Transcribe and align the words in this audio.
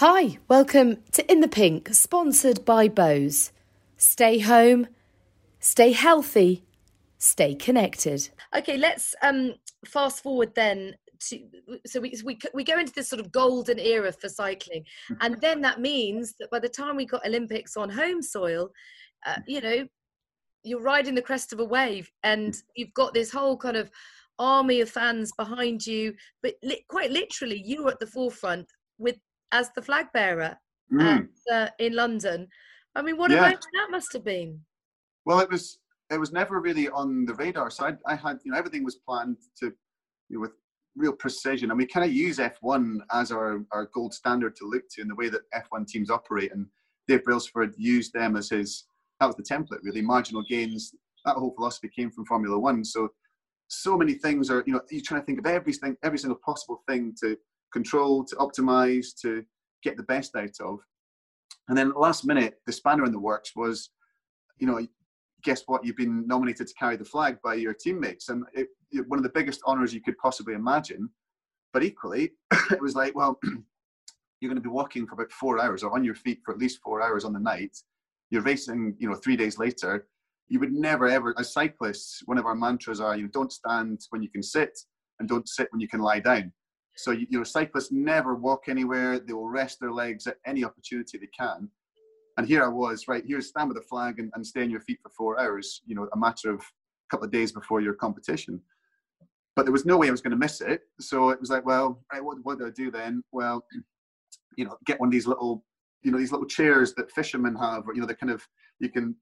Hi, 0.00 0.36
welcome 0.46 0.98
to 1.12 1.32
In 1.32 1.40
the 1.40 1.48
Pink, 1.48 1.88
sponsored 1.94 2.66
by 2.66 2.86
Bose. 2.86 3.50
Stay 3.96 4.40
home, 4.40 4.88
stay 5.58 5.92
healthy, 5.92 6.66
stay 7.16 7.54
connected. 7.54 8.28
Okay, 8.54 8.76
let's 8.76 9.14
um 9.22 9.54
fast 9.86 10.22
forward 10.22 10.54
then 10.54 10.96
to 11.20 11.40
so 11.86 12.00
we 12.00 12.14
we 12.26 12.38
we 12.52 12.62
go 12.62 12.78
into 12.78 12.92
this 12.92 13.08
sort 13.08 13.20
of 13.20 13.32
golden 13.32 13.78
era 13.78 14.12
for 14.12 14.28
cycling, 14.28 14.84
and 15.22 15.40
then 15.40 15.62
that 15.62 15.80
means 15.80 16.34
that 16.40 16.50
by 16.50 16.58
the 16.58 16.68
time 16.68 16.96
we 16.96 17.06
got 17.06 17.24
Olympics 17.24 17.74
on 17.74 17.88
home 17.88 18.20
soil, 18.20 18.68
uh, 19.24 19.38
you 19.46 19.62
know, 19.62 19.86
you're 20.62 20.82
riding 20.82 21.14
the 21.14 21.22
crest 21.22 21.54
of 21.54 21.60
a 21.60 21.64
wave, 21.64 22.12
and 22.22 22.54
you've 22.74 22.92
got 22.92 23.14
this 23.14 23.30
whole 23.30 23.56
kind 23.56 23.78
of 23.78 23.90
army 24.38 24.82
of 24.82 24.90
fans 24.90 25.32
behind 25.38 25.86
you, 25.86 26.12
but 26.42 26.52
li- 26.62 26.84
quite 26.90 27.10
literally, 27.10 27.62
you 27.64 27.84
were 27.84 27.92
at 27.92 27.98
the 27.98 28.06
forefront 28.06 28.70
with 28.98 29.16
as 29.56 29.70
the 29.70 29.82
flag 29.82 30.06
bearer 30.12 30.56
Mm. 30.92 31.28
at, 31.50 31.52
uh, 31.54 31.70
in 31.78 31.94
London. 31.94 32.48
I 32.94 33.02
mean, 33.02 33.16
what 33.16 33.30
a 33.30 33.34
Yeah. 33.34 33.40
moment 33.40 33.66
that 33.72 33.90
must 33.90 34.12
have 34.12 34.24
been. 34.24 34.64
Well, 35.24 35.40
it 35.40 35.50
was 35.50 35.80
it 36.08 36.20
was 36.20 36.32
never 36.32 36.60
really 36.60 36.88
on 36.88 37.24
the 37.24 37.34
radar. 37.34 37.68
So 37.70 37.86
I, 37.86 37.96
I 38.06 38.14
had 38.14 38.38
you 38.44 38.52
know 38.52 38.58
everything 38.58 38.84
was 38.84 38.94
planned 38.94 39.38
to 39.58 39.66
you 40.28 40.36
know, 40.36 40.40
with 40.40 40.52
real 40.94 41.12
precision, 41.12 41.70
and 41.70 41.78
we 41.78 41.86
kind 41.86 42.06
of 42.08 42.12
use 42.12 42.38
F1 42.38 43.00
as 43.10 43.32
our 43.32 43.64
our 43.72 43.86
gold 43.92 44.14
standard 44.14 44.54
to 44.56 44.68
look 44.72 44.84
to 44.90 45.00
in 45.02 45.08
the 45.08 45.14
way 45.20 45.28
that 45.28 45.50
F1 45.52 45.86
teams 45.88 46.10
operate. 46.10 46.52
And 46.52 46.66
Dave 47.08 47.24
Brailsford 47.24 47.74
used 47.76 48.12
them 48.12 48.36
as 48.36 48.50
his 48.50 48.86
that 49.18 49.26
was 49.26 49.36
the 49.36 49.42
template 49.42 49.82
really. 49.82 50.02
Marginal 50.02 50.42
gains. 50.42 50.94
That 51.24 51.36
whole 51.36 51.54
philosophy 51.56 51.88
came 51.88 52.10
from 52.12 52.24
Formula 52.26 52.56
One. 52.56 52.84
So 52.84 53.08
so 53.68 53.96
many 53.98 54.14
things 54.14 54.48
are 54.48 54.62
you 54.66 54.74
know 54.74 54.82
you're 54.90 55.02
trying 55.02 55.22
to 55.22 55.26
think 55.26 55.40
of 55.40 55.46
everything 55.46 55.96
every 56.04 56.18
single 56.18 56.38
possible 56.44 56.84
thing 56.88 57.14
to 57.22 57.36
control 57.72 58.24
to 58.24 58.36
optimize 58.36 59.08
to 59.22 59.44
get 59.82 59.96
the 59.96 60.02
best 60.04 60.34
out 60.36 60.56
of. 60.60 60.80
And 61.68 61.76
then 61.76 61.92
last 61.94 62.24
minute 62.24 62.60
the 62.66 62.72
spanner 62.72 63.04
in 63.04 63.12
the 63.12 63.18
works 63.18 63.52
was 63.56 63.90
you 64.58 64.66
know 64.66 64.80
guess 65.42 65.62
what? 65.66 65.84
You've 65.84 65.96
been 65.96 66.26
nominated 66.26 66.66
to 66.66 66.74
carry 66.74 66.96
the 66.96 67.04
flag 67.04 67.38
by 67.44 67.54
your 67.54 67.72
teammates. 67.74 68.30
And 68.30 68.44
it, 68.52 68.68
it- 68.90 69.08
one 69.08 69.18
of 69.18 69.22
the 69.22 69.30
biggest 69.30 69.60
honors 69.64 69.94
you 69.94 70.00
could 70.02 70.18
possibly 70.18 70.54
imagine. 70.54 71.08
But 71.72 71.84
equally 71.84 72.32
it 72.70 72.80
was 72.80 72.94
like 72.94 73.14
well 73.14 73.38
you're 74.40 74.50
going 74.50 74.62
to 74.62 74.68
be 74.68 74.68
walking 74.68 75.06
for 75.06 75.14
about 75.14 75.32
four 75.32 75.60
hours 75.60 75.82
or 75.82 75.94
on 75.94 76.04
your 76.04 76.14
feet 76.14 76.40
for 76.44 76.52
at 76.52 76.58
least 76.60 76.80
four 76.82 77.02
hours 77.02 77.24
on 77.24 77.32
the 77.32 77.40
night. 77.40 77.76
You're 78.30 78.42
racing 78.42 78.96
you 78.98 79.08
know 79.08 79.14
three 79.14 79.36
days 79.36 79.58
later. 79.58 80.06
You 80.48 80.60
would 80.60 80.72
never 80.72 81.08
ever 81.08 81.34
as 81.38 81.52
cyclists 81.52 82.22
one 82.26 82.38
of 82.38 82.46
our 82.46 82.54
mantras 82.54 83.00
are 83.00 83.16
you 83.16 83.24
know 83.24 83.30
don't 83.32 83.52
stand 83.52 84.00
when 84.10 84.22
you 84.22 84.30
can 84.30 84.42
sit 84.42 84.78
and 85.18 85.28
don't 85.28 85.48
sit 85.48 85.68
when 85.72 85.80
you 85.80 85.88
can 85.88 86.00
lie 86.00 86.20
down 86.20 86.52
so 86.96 87.10
you, 87.10 87.26
know 87.30 87.44
cyclists 87.44 87.92
never 87.92 88.34
walk 88.34 88.64
anywhere. 88.68 89.18
They 89.18 89.32
will 89.32 89.48
rest 89.48 89.78
their 89.80 89.92
legs 89.92 90.26
at 90.26 90.38
any 90.46 90.64
opportunity 90.64 91.18
they 91.18 91.28
can. 91.38 91.68
And 92.38 92.46
here 92.46 92.64
i 92.64 92.68
was 92.68 93.08
right 93.08 93.24
here 93.24 93.40
stand 93.40 93.68
with 93.68 93.78
a 93.78 93.82
flag 93.82 94.18
and, 94.18 94.30
and 94.34 94.46
stay 94.46 94.62
on 94.62 94.70
your 94.70 94.80
feet 94.80 94.98
for 95.02 95.10
four 95.10 95.40
hours 95.40 95.80
you 95.86 95.94
know 95.94 96.06
a 96.12 96.18
matter 96.18 96.50
of 96.50 96.60
a 96.60 97.08
couple 97.10 97.24
of 97.24 97.32
days 97.32 97.52
before 97.52 97.80
your 97.80 97.94
competition. 97.94 98.60
But 99.54 99.64
there 99.64 99.72
was 99.72 99.86
no 99.86 99.96
way 99.96 100.08
i 100.08 100.10
was 100.10 100.20
going 100.20 100.32
to 100.32 100.36
miss 100.36 100.60
it. 100.60 100.82
So 101.00 101.30
it 101.30 101.40
was 101.40 101.50
like 101.50 101.64
well 101.64 102.02
right 102.12 102.24
what, 102.24 102.38
what 102.42 102.58
do 102.58 102.66
i 102.66 102.70
do 102.70 102.90
then? 102.90 103.22
Well 103.32 103.64
you 104.56 104.64
know 104.64 104.76
get 104.86 105.00
one 105.00 105.08
of 105.08 105.12
these 105.12 105.26
little 105.26 105.64
you 106.02 106.10
know 106.10 106.18
these 106.18 106.32
little 106.32 106.46
chairs 106.46 106.94
that 106.94 107.10
fishermen 107.10 107.56
have 107.56 107.86
or 107.86 107.94
you 107.94 108.00
know 108.00 108.06
the 108.06 108.14
kind 108.14 108.32
of 108.32 108.46
you 108.80 108.88
can 108.88 109.16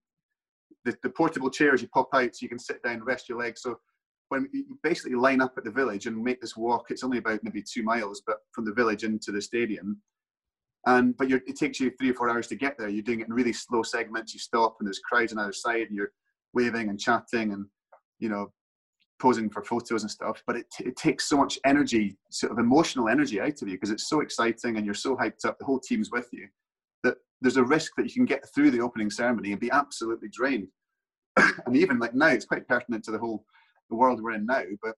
the, 0.84 0.97
the 1.03 1.11
portable 1.11 1.51
chairs 1.51 1.83
you 1.83 1.89
pop 1.89 2.09
out 2.15 2.34
so 2.34 2.43
you 2.43 2.49
can 2.49 2.59
sit 2.59 2.83
down 2.83 2.95
and 2.95 3.07
rest 3.07 3.29
your 3.29 3.39
legs. 3.39 3.63
So 3.63 3.79
when 4.29 4.49
you 4.53 4.79
basically 4.83 5.15
line 5.15 5.41
up 5.41 5.55
at 5.57 5.65
the 5.65 5.71
village 5.71 6.07
and 6.07 6.23
make 6.23 6.41
this 6.41 6.57
walk 6.57 6.87
it's 6.91 7.05
only 7.05 7.19
about 7.19 7.41
maybe 7.43 7.62
two 7.62 7.83
miles 7.83 8.23
but 8.27 8.39
from 8.53 8.65
the 8.65 8.73
village 8.73 9.05
into 9.05 9.33
the 9.33 9.41
stadium. 9.41 10.01
And 10.87 11.17
but 11.17 11.31
it 11.31 11.57
takes 11.57 11.81
you 11.81 11.91
three 11.99 12.11
or 12.11 12.15
four 12.15 12.29
hours 12.29 12.47
to 12.49 12.57
get 12.57 12.77
there. 12.77 12.91
You're 12.91 13.03
doing 13.03 13.21
it 13.21 13.29
in 13.29 13.33
really 13.33 13.55
slow 13.55 13.83
segments. 13.83 14.34
You 14.34 14.41
stop 14.41 14.77
and 14.79 14.87
there's 14.87 14.99
crowds 14.99 15.33
on 15.33 15.39
either 15.39 15.53
side 15.53 15.87
and 15.89 15.97
you're 15.97 16.13
waving 16.53 16.91
and 16.91 17.01
chatting 17.01 17.53
and 17.53 17.67
you 18.19 18.29
know 18.29 18.53
posing 19.21 19.49
for 19.49 19.63
photos 19.63 20.03
and 20.03 20.11
stuff. 20.11 20.43
But 20.47 20.57
it, 20.57 20.67
it 20.81 20.97
takes 20.97 21.27
so 21.27 21.39
much 21.39 21.59
energy 21.65 22.19
sort 22.31 22.53
of 22.53 22.59
emotional 22.59 23.09
energy 23.09 23.41
out 23.41 23.63
of 23.63 23.69
you 23.69 23.75
because 23.75 23.91
it's 23.91 24.09
so 24.09 24.21
exciting 24.21 24.77
and 24.77 24.84
you're 24.84 24.95
so 24.95 25.17
hyped 25.17 25.47
up. 25.47 25.59
The 25.59 25.65
whole 25.65 25.81
team's 25.81 26.11
with 26.11 26.29
you 26.33 26.49
that 27.03 27.17
there's 27.41 27.57
a 27.57 27.65
risk 27.65 27.93
that 27.97 28.07
you 28.07 28.13
can 28.13 28.27
get 28.27 28.45
through 28.55 28.71
the 28.71 28.81
opening 28.81 29.11
ceremony 29.11 29.53
and 29.53 29.61
be 29.61 29.71
absolutely 29.71 30.29
drained. 30.29 30.69
And 31.67 31.77
even 31.77 31.99
like 31.99 32.15
now 32.15 32.29
it's 32.29 32.45
quite 32.45 32.69
pertinent 32.69 33.05
to 33.05 33.11
the 33.11 33.19
whole 33.19 33.47
the 33.94 33.99
world 34.00 34.21
we're 34.21 34.32
in 34.32 34.47
now 34.47 34.62
but 34.82 34.94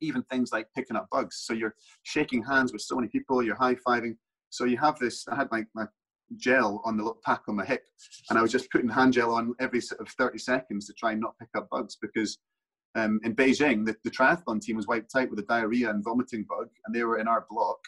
even 0.00 0.22
things 0.24 0.52
like 0.52 0.66
picking 0.76 0.96
up 0.96 1.08
bugs. 1.10 1.42
So 1.44 1.52
you're 1.52 1.74
shaking 2.02 2.42
hands 2.42 2.72
with 2.72 2.82
so 2.82 2.96
many 2.96 3.08
people 3.08 3.42
you're 3.42 3.56
high-fiving. 3.56 4.16
So 4.50 4.64
you 4.64 4.78
have 4.78 4.98
this 4.98 5.26
i 5.30 5.36
had 5.36 5.50
my, 5.50 5.64
my 5.74 5.84
gel 6.36 6.80
on 6.84 6.96
the 6.96 7.02
little 7.02 7.20
pack 7.24 7.42
on 7.48 7.56
my 7.56 7.64
hip 7.64 7.84
and 8.28 8.38
i 8.38 8.42
was 8.42 8.52
just 8.52 8.70
putting 8.70 8.88
hand 8.88 9.14
gel 9.14 9.32
on 9.32 9.54
every 9.60 9.80
sort 9.80 9.98
of 9.98 10.08
30 10.10 10.38
seconds 10.38 10.86
to 10.86 10.92
try 10.92 11.12
and 11.12 11.20
not 11.22 11.38
pick 11.38 11.48
up 11.56 11.68
bugs 11.70 11.96
because 12.00 12.38
um, 12.96 13.18
in 13.24 13.34
beijing 13.34 13.86
the, 13.86 13.96
the 14.04 14.10
triathlon 14.10 14.60
team 14.60 14.76
was 14.76 14.86
wiped 14.86 15.14
out 15.16 15.30
with 15.30 15.38
a 15.38 15.46
diarrhea 15.48 15.88
and 15.88 16.04
vomiting 16.04 16.44
bug 16.46 16.68
and 16.84 16.94
they 16.94 17.02
were 17.02 17.18
in 17.18 17.28
our 17.28 17.46
block 17.48 17.78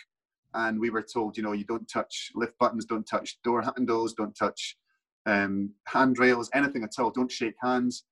and 0.54 0.80
we 0.80 0.88
were 0.88 1.02
told 1.02 1.36
you 1.36 1.42
know 1.42 1.52
you 1.52 1.64
don't 1.64 1.86
touch 1.86 2.30
lift 2.34 2.58
buttons 2.58 2.86
don't 2.86 3.06
touch 3.06 3.38
door 3.42 3.60
handles 3.60 4.14
don't 4.14 4.34
touch 4.34 4.76
um, 5.26 5.70
handrails 5.86 6.50
anything 6.54 6.82
at 6.84 6.98
all. 6.98 7.10
Don't 7.10 7.30
shake 7.30 7.56
hands 7.62 8.04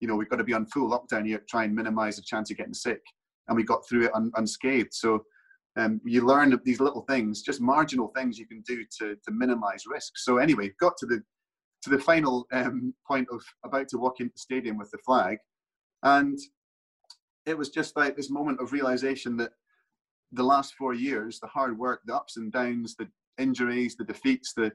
you 0.00 0.08
know 0.08 0.16
we've 0.16 0.28
got 0.28 0.36
to 0.36 0.44
be 0.44 0.54
on 0.54 0.66
full 0.66 0.90
lockdown 0.90 1.26
here 1.26 1.42
try 1.48 1.64
and 1.64 1.74
minimize 1.74 2.16
the 2.16 2.22
chance 2.22 2.50
of 2.50 2.56
getting 2.56 2.74
sick. 2.74 3.02
And 3.48 3.56
we 3.56 3.64
got 3.64 3.86
through 3.88 4.06
it 4.06 4.14
un- 4.14 4.32
unscathed. 4.36 4.92
So 4.92 5.24
um, 5.76 6.00
you 6.04 6.24
learn 6.24 6.58
these 6.64 6.80
little 6.80 7.02
things 7.02 7.42
just 7.42 7.60
marginal 7.60 8.12
things 8.16 8.38
you 8.38 8.46
can 8.46 8.62
do 8.66 8.84
to, 8.98 9.16
to 9.16 9.30
minimize 9.32 9.84
risk. 9.86 10.12
So 10.16 10.38
anyway 10.38 10.72
got 10.80 10.96
to 10.98 11.06
the 11.06 11.22
to 11.82 11.90
the 11.90 11.98
final 11.98 12.46
um, 12.52 12.94
point 13.06 13.28
of 13.32 13.42
about 13.64 13.88
to 13.88 13.98
walk 13.98 14.20
into 14.20 14.32
the 14.34 14.40
stadium 14.40 14.76
with 14.76 14.90
the 14.90 14.98
flag. 14.98 15.38
And 16.02 16.38
it 17.46 17.56
was 17.56 17.70
just 17.70 17.96
like 17.96 18.16
this 18.16 18.30
moment 18.30 18.60
of 18.60 18.72
realization 18.72 19.36
that 19.38 19.52
the 20.32 20.42
last 20.42 20.74
four 20.74 20.94
years 20.94 21.40
the 21.40 21.46
hard 21.46 21.76
work 21.78 22.00
the 22.04 22.14
ups 22.14 22.36
and 22.36 22.52
downs 22.52 22.94
the 22.96 23.08
injuries 23.38 23.96
the 23.96 24.04
defeats 24.04 24.52
the 24.54 24.70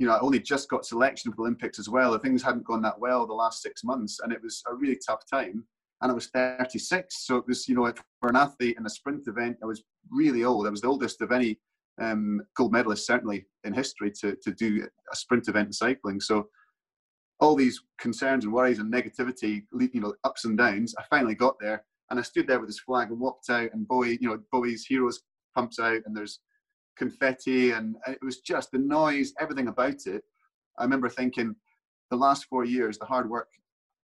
you 0.00 0.06
know, 0.06 0.14
I 0.14 0.20
only 0.20 0.40
just 0.40 0.70
got 0.70 0.86
selection 0.86 1.30
for 1.30 1.42
Olympics 1.42 1.78
as 1.78 1.90
well. 1.90 2.16
Things 2.16 2.42
hadn't 2.42 2.64
gone 2.64 2.80
that 2.82 2.98
well 2.98 3.26
the 3.26 3.34
last 3.34 3.60
six 3.60 3.84
months, 3.84 4.20
and 4.20 4.32
it 4.32 4.42
was 4.42 4.62
a 4.66 4.74
really 4.74 4.98
tough 5.06 5.22
time. 5.30 5.62
And 6.00 6.10
I 6.10 6.14
was 6.14 6.28
36, 6.28 7.26
so 7.26 7.36
it 7.36 7.44
was, 7.46 7.68
you 7.68 7.74
know, 7.74 7.92
for 8.18 8.30
an 8.30 8.36
athlete 8.36 8.76
in 8.78 8.86
a 8.86 8.90
sprint 8.90 9.28
event, 9.28 9.58
I 9.62 9.66
was 9.66 9.84
really 10.10 10.42
old. 10.42 10.66
I 10.66 10.70
was 10.70 10.80
the 10.80 10.88
oldest 10.88 11.20
of 11.20 11.32
any 11.32 11.58
um, 12.00 12.40
gold 12.56 12.72
medalist, 12.72 13.06
certainly 13.06 13.44
in 13.64 13.74
history, 13.74 14.10
to 14.22 14.34
to 14.42 14.52
do 14.52 14.88
a 15.12 15.16
sprint 15.16 15.48
event 15.48 15.66
in 15.66 15.72
cycling. 15.74 16.18
So 16.18 16.48
all 17.38 17.54
these 17.54 17.82
concerns 17.98 18.44
and 18.44 18.54
worries 18.54 18.78
and 18.78 18.90
negativity, 18.90 19.64
you 19.92 20.00
know, 20.00 20.14
ups 20.24 20.46
and 20.46 20.56
downs. 20.56 20.94
I 20.98 21.02
finally 21.10 21.34
got 21.34 21.56
there, 21.60 21.84
and 22.08 22.18
I 22.18 22.22
stood 22.22 22.46
there 22.46 22.58
with 22.58 22.70
this 22.70 22.80
flag 22.80 23.10
and 23.10 23.20
walked 23.20 23.50
out, 23.50 23.68
and 23.74 23.86
Bowie, 23.86 24.16
you 24.18 24.30
know, 24.30 24.40
Bowie's 24.50 24.86
heroes 24.86 25.20
pumps 25.54 25.78
out, 25.78 26.00
and 26.06 26.16
there's 26.16 26.40
confetti 27.02 27.72
and 27.72 27.96
uh, 28.06 28.12
it 28.12 28.22
was 28.22 28.40
just 28.40 28.70
the 28.70 28.78
noise 28.78 29.32
everything 29.40 29.68
about 29.68 30.00
it 30.06 30.22
i 30.78 30.82
remember 30.82 31.08
thinking 31.08 31.54
the 32.10 32.16
last 32.24 32.44
four 32.50 32.64
years 32.64 32.98
the 32.98 33.06
hard 33.12 33.28
work 33.28 33.48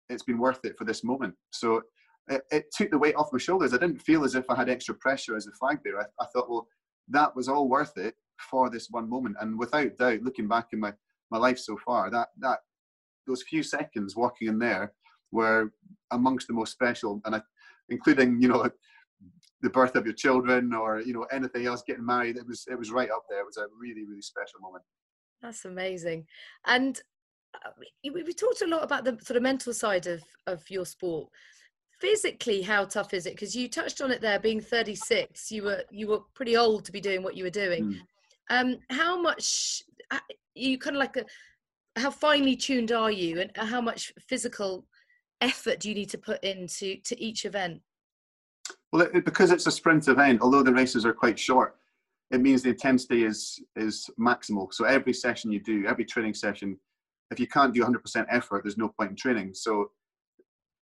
it's 0.08 0.24
been 0.30 0.38
worth 0.38 0.62
it 0.64 0.76
for 0.78 0.84
this 0.84 1.02
moment 1.02 1.34
so 1.50 1.80
it, 2.28 2.42
it, 2.50 2.64
took 2.72 2.90
the 2.90 2.98
weight 2.98 3.16
off 3.16 3.32
my 3.32 3.38
shoulders. 3.38 3.74
I 3.74 3.78
didn't 3.78 4.00
feel 4.00 4.24
as 4.24 4.34
if 4.34 4.44
I 4.48 4.54
had 4.54 4.68
extra 4.68 4.94
pressure 4.94 5.36
as 5.36 5.46
a 5.46 5.52
flag 5.52 5.82
bearer. 5.82 6.02
I, 6.02 6.24
I 6.24 6.26
thought, 6.26 6.48
well, 6.48 6.68
that 7.08 7.34
was 7.34 7.48
all 7.48 7.68
worth 7.68 7.96
it 7.96 8.14
for 8.38 8.70
this 8.70 8.88
one 8.90 9.08
moment. 9.08 9.36
And 9.40 9.58
without 9.58 9.96
doubt, 9.96 10.22
looking 10.22 10.48
back 10.48 10.68
in 10.72 10.80
my, 10.80 10.92
my 11.30 11.38
life 11.38 11.58
so 11.58 11.76
far, 11.84 12.10
that 12.10 12.28
that 12.40 12.60
those 13.26 13.42
few 13.42 13.62
seconds 13.62 14.16
walking 14.16 14.48
in 14.48 14.58
there 14.58 14.92
were 15.30 15.72
amongst 16.10 16.46
the 16.46 16.54
most 16.54 16.72
special, 16.72 17.20
and 17.24 17.36
I, 17.36 17.42
including 17.88 18.40
you 18.40 18.48
know 18.48 18.68
the 19.62 19.70
birth 19.70 19.94
of 19.94 20.04
your 20.04 20.14
children 20.14 20.74
or 20.74 21.00
you 21.00 21.12
know 21.12 21.26
anything 21.32 21.66
else, 21.66 21.82
getting 21.86 22.06
married. 22.06 22.36
It 22.36 22.46
was 22.46 22.66
it 22.70 22.78
was 22.78 22.90
right 22.90 23.10
up 23.10 23.24
there. 23.28 23.40
It 23.40 23.46
was 23.46 23.56
a 23.56 23.66
really 23.78 24.04
really 24.04 24.22
special 24.22 24.60
moment. 24.60 24.84
That's 25.40 25.64
amazing, 25.64 26.26
and 26.66 27.00
uh, 27.54 27.70
we, 28.04 28.22
we 28.22 28.32
talked 28.32 28.62
a 28.62 28.66
lot 28.66 28.84
about 28.84 29.04
the 29.04 29.18
sort 29.22 29.36
of 29.36 29.42
mental 29.42 29.72
side 29.72 30.06
of 30.06 30.22
of 30.46 30.62
your 30.70 30.86
sport 30.86 31.28
physically 32.02 32.62
how 32.62 32.84
tough 32.84 33.14
is 33.14 33.26
it 33.26 33.34
because 33.34 33.54
you 33.54 33.68
touched 33.68 34.00
on 34.00 34.10
it 34.10 34.20
there 34.20 34.40
being 34.40 34.60
36 34.60 35.52
you 35.52 35.62
were 35.62 35.84
you 35.92 36.08
were 36.08 36.18
pretty 36.34 36.56
old 36.56 36.84
to 36.84 36.90
be 36.90 37.00
doing 37.00 37.22
what 37.22 37.36
you 37.36 37.44
were 37.44 37.50
doing 37.50 37.84
mm. 37.84 37.98
um 38.50 38.76
how 38.90 39.20
much 39.20 39.84
uh, 40.10 40.18
you 40.56 40.76
kind 40.78 40.96
of 40.96 41.00
like 41.00 41.16
a 41.16 41.24
how 42.00 42.10
finely 42.10 42.56
tuned 42.56 42.90
are 42.90 43.10
you 43.10 43.40
and 43.40 43.52
how 43.56 43.80
much 43.80 44.12
physical 44.28 44.84
effort 45.40 45.78
do 45.78 45.88
you 45.88 45.94
need 45.94 46.10
to 46.10 46.18
put 46.18 46.42
into 46.42 46.96
to 47.04 47.20
each 47.22 47.44
event 47.44 47.80
well 48.92 49.02
it, 49.02 49.24
because 49.24 49.50
it's 49.50 49.66
a 49.66 49.70
sprint 49.70 50.08
event 50.08 50.40
although 50.42 50.62
the 50.62 50.72
races 50.72 51.04
are 51.04 51.12
quite 51.12 51.38
short 51.38 51.76
it 52.32 52.40
means 52.40 52.62
the 52.62 52.70
intensity 52.70 53.24
is 53.24 53.62
is 53.76 54.08
maximal. 54.18 54.72
So 54.72 54.84
every 54.84 55.12
session 55.12 55.52
you 55.52 55.60
do 55.60 55.86
every 55.86 56.04
training 56.04 56.34
session 56.34 56.78
if 57.30 57.38
you 57.38 57.46
can't 57.46 57.72
do 57.72 57.82
100% 57.82 58.26
effort 58.30 58.64
there's 58.64 58.78
no 58.78 58.88
point 58.88 59.10
in 59.10 59.16
training. 59.16 59.54
So 59.54 59.90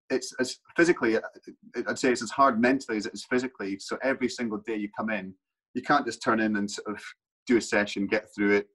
it's 0.08 0.32
as 0.40 0.58
physically 0.76 1.16
uh, 1.16 1.20
i'd 1.86 1.96
say 1.96 2.10
it's 2.10 2.22
as 2.22 2.32
hard 2.32 2.60
mentally 2.60 2.98
as 2.98 3.06
it 3.06 3.14
is 3.14 3.24
physically. 3.24 3.78
So 3.78 3.98
every 4.02 4.28
single 4.28 4.58
day 4.58 4.76
you 4.76 4.88
come 4.96 5.10
in 5.10 5.34
you 5.74 5.82
can't 5.82 6.06
just 6.06 6.22
turn 6.22 6.40
in 6.40 6.56
and 6.56 6.70
sort 6.70 6.88
of 6.88 7.02
do 7.46 7.56
a 7.56 7.60
session 7.60 8.06
get 8.06 8.26
through 8.34 8.54
it 8.56 8.68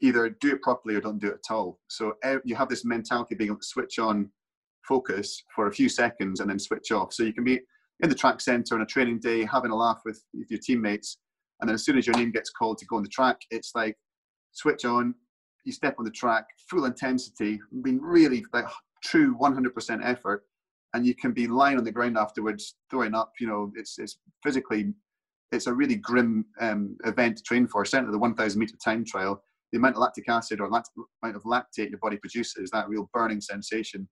either 0.00 0.28
do 0.40 0.52
it 0.52 0.62
properly 0.62 0.94
or 0.94 1.00
don't 1.00 1.18
do 1.18 1.28
it 1.28 1.40
at 1.42 1.54
all. 1.54 1.80
So 1.88 2.14
you 2.44 2.54
have 2.54 2.68
this 2.68 2.84
mentality 2.84 3.34
of 3.34 3.38
being 3.38 3.50
able 3.50 3.60
to 3.60 3.66
switch 3.66 3.98
on 3.98 4.30
focus 4.86 5.42
for 5.54 5.66
a 5.66 5.72
few 5.72 5.88
seconds 5.88 6.40
and 6.40 6.50
then 6.50 6.58
switch 6.58 6.92
off. 6.92 7.14
So 7.14 7.22
you 7.22 7.32
can 7.32 7.44
be 7.44 7.60
in 8.00 8.08
the 8.08 8.14
track 8.14 8.40
center 8.40 8.74
on 8.74 8.82
a 8.82 8.86
training 8.86 9.18
day 9.20 9.44
having 9.44 9.70
a 9.70 9.76
laugh 9.76 10.00
with, 10.04 10.22
with 10.34 10.50
your 10.50 10.60
teammates 10.62 11.18
and 11.60 11.68
then 11.68 11.74
as 11.74 11.84
soon 11.84 11.96
as 11.96 12.06
your 12.06 12.16
name 12.16 12.30
gets 12.30 12.50
called 12.50 12.78
to 12.78 12.86
go 12.86 12.96
on 12.96 13.02
the 13.02 13.08
track 13.08 13.38
it's 13.50 13.72
like 13.74 13.96
switch 14.52 14.84
on 14.84 15.14
you 15.64 15.72
step 15.72 15.96
on 15.98 16.04
the 16.04 16.10
track 16.10 16.44
full 16.70 16.84
intensity 16.84 17.58
being 17.82 18.00
really 18.00 18.44
like 18.52 18.66
true 19.02 19.36
100% 19.38 20.00
effort 20.02 20.44
and 20.96 21.06
you 21.06 21.14
can 21.14 21.32
be 21.32 21.46
lying 21.46 21.76
on 21.76 21.84
the 21.84 21.92
ground 21.92 22.16
afterwards, 22.16 22.76
throwing 22.90 23.14
up. 23.14 23.32
You 23.38 23.46
know, 23.48 23.72
it's 23.76 23.98
it's 23.98 24.18
physically, 24.42 24.94
it's 25.52 25.66
a 25.66 25.72
really 25.72 25.96
grim 25.96 26.46
um, 26.58 26.96
event 27.04 27.36
to 27.36 27.42
train 27.42 27.66
for. 27.66 27.84
Certainly, 27.84 28.12
the 28.12 28.18
1,000 28.18 28.58
meter 28.58 28.76
time 28.82 29.04
trial, 29.04 29.42
the 29.72 29.78
amount 29.78 29.96
of 29.96 30.00
lactic 30.00 30.28
acid 30.28 30.58
or 30.58 30.66
amount 30.66 30.88
of 31.22 31.42
lactate 31.42 31.90
your 31.90 31.98
body 32.00 32.16
produces, 32.16 32.70
that 32.70 32.88
real 32.88 33.10
burning 33.12 33.42
sensation, 33.42 34.08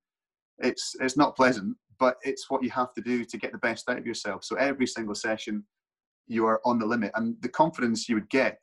it's 0.58 0.94
it's 1.00 1.16
not 1.16 1.36
pleasant, 1.36 1.74
but 1.98 2.16
it's 2.22 2.50
what 2.50 2.62
you 2.62 2.70
have 2.70 2.92
to 2.94 3.00
do 3.00 3.24
to 3.24 3.38
get 3.38 3.52
the 3.52 3.58
best 3.58 3.88
out 3.88 3.98
of 3.98 4.06
yourself. 4.06 4.44
So 4.44 4.56
every 4.56 4.86
single 4.86 5.14
session, 5.14 5.64
you 6.26 6.46
are 6.46 6.60
on 6.64 6.78
the 6.78 6.86
limit, 6.86 7.12
and 7.14 7.36
the 7.42 7.48
confidence 7.48 8.08
you 8.08 8.14
would 8.14 8.30
get 8.30 8.58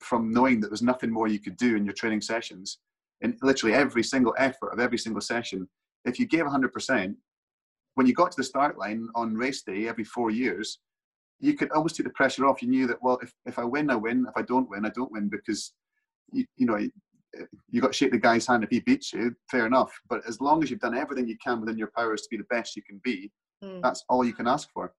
from 0.00 0.32
knowing 0.32 0.60
that 0.60 0.68
there's 0.68 0.82
nothing 0.82 1.10
more 1.10 1.28
you 1.28 1.38
could 1.38 1.56
do 1.56 1.76
in 1.76 1.84
your 1.84 1.94
training 1.94 2.20
sessions, 2.20 2.78
in 3.20 3.36
literally 3.42 3.74
every 3.74 4.02
single 4.02 4.34
effort 4.38 4.72
of 4.72 4.80
every 4.80 4.98
single 4.98 5.20
session, 5.20 5.68
if 6.04 6.18
you 6.18 6.26
gave 6.26 6.44
100%, 6.44 7.14
when 7.94 8.06
you 8.06 8.14
got 8.14 8.32
to 8.32 8.36
the 8.36 8.44
start 8.44 8.78
line 8.78 9.08
on 9.14 9.34
race 9.34 9.62
day 9.62 9.86
every 9.86 10.04
four 10.04 10.30
years, 10.30 10.78
you 11.40 11.54
could 11.54 11.70
almost 11.72 11.96
take 11.96 12.06
the 12.06 12.12
pressure 12.12 12.46
off. 12.46 12.62
You 12.62 12.68
knew 12.68 12.86
that 12.86 13.02
well, 13.02 13.18
if, 13.22 13.32
if 13.46 13.58
I 13.58 13.64
win, 13.64 13.90
I 13.90 13.96
win. 13.96 14.26
If 14.28 14.36
I 14.36 14.42
don't 14.42 14.70
win, 14.70 14.86
I 14.86 14.90
don't 14.90 15.12
win 15.12 15.28
because 15.28 15.74
you 16.32 16.44
you 16.56 16.66
know 16.66 16.78
you 17.70 17.80
got 17.80 17.88
to 17.88 17.96
shake 17.96 18.12
the 18.12 18.18
guy's 18.18 18.46
hand 18.46 18.64
if 18.64 18.70
he 18.70 18.80
beats 18.80 19.12
you. 19.12 19.34
Fair 19.50 19.66
enough. 19.66 19.92
But 20.08 20.22
as 20.28 20.40
long 20.40 20.62
as 20.62 20.70
you've 20.70 20.80
done 20.80 20.96
everything 20.96 21.26
you 21.26 21.36
can 21.44 21.60
within 21.60 21.78
your 21.78 21.90
powers 21.96 22.22
to 22.22 22.28
be 22.30 22.36
the 22.36 22.44
best 22.44 22.76
you 22.76 22.82
can 22.82 23.00
be, 23.02 23.30
mm. 23.62 23.80
that's 23.82 24.04
all 24.08 24.24
you 24.24 24.34
can 24.34 24.46
ask 24.46 24.68
for. 24.72 24.92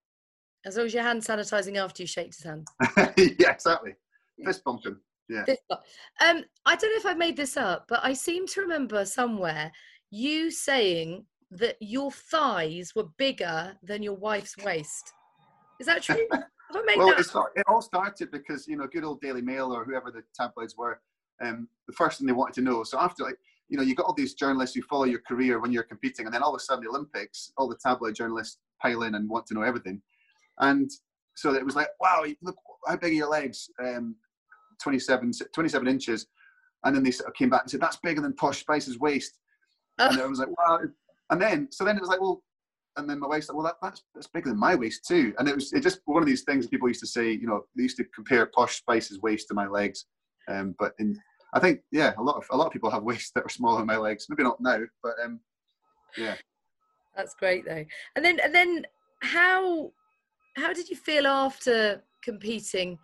As 0.65 0.77
long 0.77 0.85
as 0.85 0.93
your 0.93 1.03
hand 1.03 1.21
sanitizing 1.21 1.77
after 1.77 2.03
you 2.03 2.07
shake 2.07 2.27
his 2.27 2.43
hand. 2.43 2.67
yeah, 3.17 3.51
exactly. 3.51 3.93
Fist 4.43 4.63
bumping. 4.63 4.97
Yeah. 5.29 5.45
Um, 5.69 6.43
I 6.65 6.75
don't 6.75 6.91
know 6.91 6.97
if 6.97 7.05
I 7.05 7.13
made 7.13 7.37
this 7.37 7.57
up, 7.57 7.85
but 7.87 7.99
I 8.03 8.13
seem 8.13 8.47
to 8.47 8.61
remember 8.61 9.05
somewhere 9.05 9.71
you 10.09 10.51
saying 10.51 11.25
that 11.51 11.77
your 11.79 12.11
thighs 12.11 12.93
were 12.95 13.07
bigger 13.17 13.75
than 13.83 14.03
your 14.03 14.15
wife's 14.15 14.57
waist. 14.57 15.13
Is 15.79 15.87
that 15.87 16.01
true? 16.01 16.27
well, 16.31 16.83
that? 16.85 17.45
it 17.55 17.63
all 17.67 17.81
started 17.81 18.31
because 18.31 18.67
you 18.67 18.77
know, 18.77 18.87
good 18.87 19.03
old 19.03 19.21
Daily 19.21 19.41
Mail 19.41 19.71
or 19.71 19.85
whoever 19.85 20.11
the 20.11 20.23
tabloids 20.35 20.75
were. 20.77 20.99
Um, 21.43 21.67
the 21.87 21.93
first 21.93 22.17
thing 22.17 22.27
they 22.27 22.33
wanted 22.33 22.55
to 22.55 22.61
know. 22.61 22.83
So 22.83 22.99
after 22.99 23.23
like, 23.23 23.37
you 23.69 23.77
know, 23.77 23.83
you 23.83 23.95
got 23.95 24.05
all 24.05 24.13
these 24.13 24.33
journalists 24.33 24.75
who 24.75 24.81
follow 24.83 25.05
your 25.05 25.21
career 25.21 25.59
when 25.59 25.71
you're 25.71 25.83
competing, 25.83 26.25
and 26.25 26.33
then 26.33 26.43
all 26.43 26.53
of 26.53 26.59
a 26.59 26.63
sudden 26.63 26.83
the 26.83 26.89
Olympics, 26.89 27.51
all 27.57 27.67
the 27.67 27.77
tabloid 27.81 28.15
journalists 28.15 28.59
pile 28.81 29.03
in 29.03 29.15
and 29.15 29.29
want 29.29 29.45
to 29.47 29.53
know 29.53 29.63
everything. 29.63 30.01
And 30.59 30.89
so 31.35 31.53
it 31.53 31.65
was 31.65 31.75
like, 31.75 31.87
wow, 31.99 32.23
look 32.41 32.55
how 32.87 32.95
big 32.97 33.11
are 33.11 33.15
your 33.15 33.29
legs? 33.29 33.69
Um, 33.79 34.15
27, 34.81 35.31
27 35.53 35.87
inches. 35.87 36.27
And 36.83 36.95
then 36.95 37.03
they 37.03 37.11
sort 37.11 37.29
of 37.29 37.35
came 37.35 37.49
back 37.49 37.61
and 37.61 37.71
said, 37.71 37.79
that's 37.79 37.97
bigger 37.97 38.21
than 38.21 38.33
Posh 38.33 38.59
Spice's 38.59 38.99
waist. 38.99 39.39
And 39.99 40.19
I 40.19 40.25
was 40.25 40.39
like, 40.39 40.49
wow, 40.57 40.79
and 41.29 41.41
then, 41.41 41.67
so 41.71 41.83
then 41.83 41.97
it 41.97 42.01
was 42.01 42.09
like, 42.09 42.21
well, 42.21 42.43
and 42.97 43.09
then 43.09 43.19
my 43.19 43.27
wife 43.27 43.45
said, 43.45 43.55
well, 43.55 43.65
that, 43.65 43.77
that's, 43.81 44.03
that's 44.13 44.27
bigger 44.27 44.49
than 44.49 44.59
my 44.59 44.75
waist 44.75 45.05
too. 45.07 45.33
And 45.39 45.47
it 45.47 45.55
was 45.55 45.73
it 45.73 45.81
just 45.81 46.01
one 46.05 46.21
of 46.21 46.27
these 46.27 46.43
things 46.43 46.67
people 46.67 46.87
used 46.87 46.99
to 46.99 47.07
say, 47.07 47.31
you 47.31 47.47
know, 47.47 47.65
they 47.75 47.83
used 47.83 47.97
to 47.97 48.03
compare 48.13 48.45
Posh 48.45 48.77
Spice's 48.77 49.19
waist 49.21 49.47
to 49.47 49.53
my 49.53 49.67
legs. 49.67 50.05
Um, 50.47 50.75
but 50.77 50.93
in, 50.99 51.19
I 51.53 51.59
think, 51.59 51.81
yeah, 51.91 52.13
a 52.17 52.21
lot 52.23 52.37
of, 52.37 52.45
a 52.51 52.57
lot 52.57 52.67
of 52.67 52.73
people 52.73 52.89
have 52.89 53.03
waists 53.03 53.31
that 53.35 53.45
are 53.45 53.49
smaller 53.49 53.79
than 53.79 53.87
my 53.87 53.97
legs. 53.97 54.25
Maybe 54.29 54.43
not 54.43 54.59
now, 54.59 54.79
but 55.01 55.13
um, 55.23 55.39
yeah. 56.17 56.35
That's 57.15 57.35
great 57.35 57.65
though. 57.65 57.85
And 58.15 58.25
then, 58.25 58.39
and 58.43 58.53
then 58.53 58.85
how, 59.21 59.91
how 60.57 60.73
did 60.73 60.89
you 60.89 60.95
feel 60.95 61.27
after 61.27 62.01
competing 62.23 62.97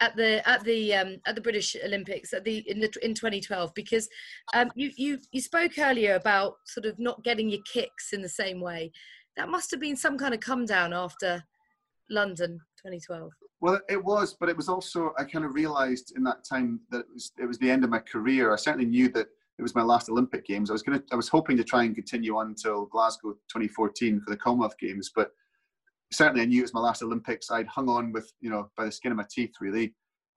at 0.00 0.16
the 0.16 0.46
at 0.48 0.62
the 0.64 0.94
um, 0.94 1.16
at 1.26 1.34
the 1.34 1.40
British 1.40 1.76
Olympics 1.84 2.32
at 2.32 2.44
the 2.44 2.58
in 2.70 2.80
the 2.80 2.92
in 3.02 3.14
2012 3.14 3.72
because 3.74 4.08
um, 4.54 4.70
you 4.74 4.90
you 4.96 5.18
you 5.32 5.40
spoke 5.40 5.78
earlier 5.78 6.14
about 6.14 6.56
sort 6.66 6.86
of 6.86 6.98
not 6.98 7.24
getting 7.24 7.48
your 7.48 7.62
kicks 7.72 8.12
in 8.12 8.22
the 8.22 8.28
same 8.28 8.60
way. 8.60 8.92
That 9.36 9.48
must 9.48 9.70
have 9.70 9.80
been 9.80 9.96
some 9.96 10.18
kind 10.18 10.34
of 10.34 10.40
come 10.40 10.66
down 10.66 10.92
after 10.92 11.42
London 12.10 12.60
2012. 12.86 13.32
Well, 13.60 13.80
it 13.88 14.02
was, 14.02 14.36
but 14.38 14.48
it 14.48 14.56
was 14.56 14.68
also 14.68 15.12
I 15.18 15.24
kind 15.24 15.44
of 15.44 15.54
realised 15.54 16.12
in 16.16 16.22
that 16.24 16.44
time 16.48 16.80
that 16.90 17.00
it 17.00 17.06
was 17.12 17.32
it 17.38 17.46
was 17.46 17.58
the 17.58 17.70
end 17.70 17.84
of 17.84 17.90
my 17.90 18.00
career. 18.00 18.52
I 18.52 18.56
certainly 18.56 18.86
knew 18.86 19.08
that 19.10 19.26
it 19.58 19.62
was 19.62 19.74
my 19.74 19.82
last 19.82 20.08
Olympic 20.08 20.46
Games. 20.46 20.70
I 20.70 20.74
was 20.74 20.82
gonna 20.82 21.02
I 21.12 21.16
was 21.16 21.28
hoping 21.28 21.56
to 21.56 21.64
try 21.64 21.84
and 21.84 21.94
continue 21.94 22.36
on 22.36 22.48
until 22.48 22.86
Glasgow 22.86 23.32
2014 23.52 24.20
for 24.20 24.30
the 24.30 24.36
Commonwealth 24.36 24.78
Games, 24.78 25.10
but 25.14 25.30
certainly 26.12 26.42
I 26.42 26.46
knew 26.46 26.60
it 26.60 26.62
was 26.62 26.74
my 26.74 26.80
last 26.80 27.02
Olympics. 27.02 27.50
I'd 27.50 27.66
hung 27.66 27.88
on 27.88 28.12
with, 28.12 28.32
you 28.40 28.50
know, 28.50 28.70
by 28.76 28.84
the 28.84 28.92
skin 28.92 29.12
of 29.12 29.18
my 29.18 29.26
teeth, 29.30 29.54
really. 29.60 29.94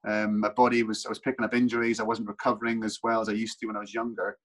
Um, 0.08 0.40
my 0.40 0.50
body 0.50 0.84
was, 0.84 1.06
I 1.06 1.10
was 1.10 1.20
picking 1.20 1.44
up 1.44 1.54
injuries. 1.54 2.00
I 2.00 2.04
wasn't 2.04 2.28
recovering 2.28 2.84
as 2.84 3.00
well 3.04 3.22
as 3.22 3.30
I 3.30 3.34
used 3.34 3.60
to 3.60 3.68
when 3.68 3.76
I 3.76 3.82
was 3.82 3.94
younger. 3.94 4.38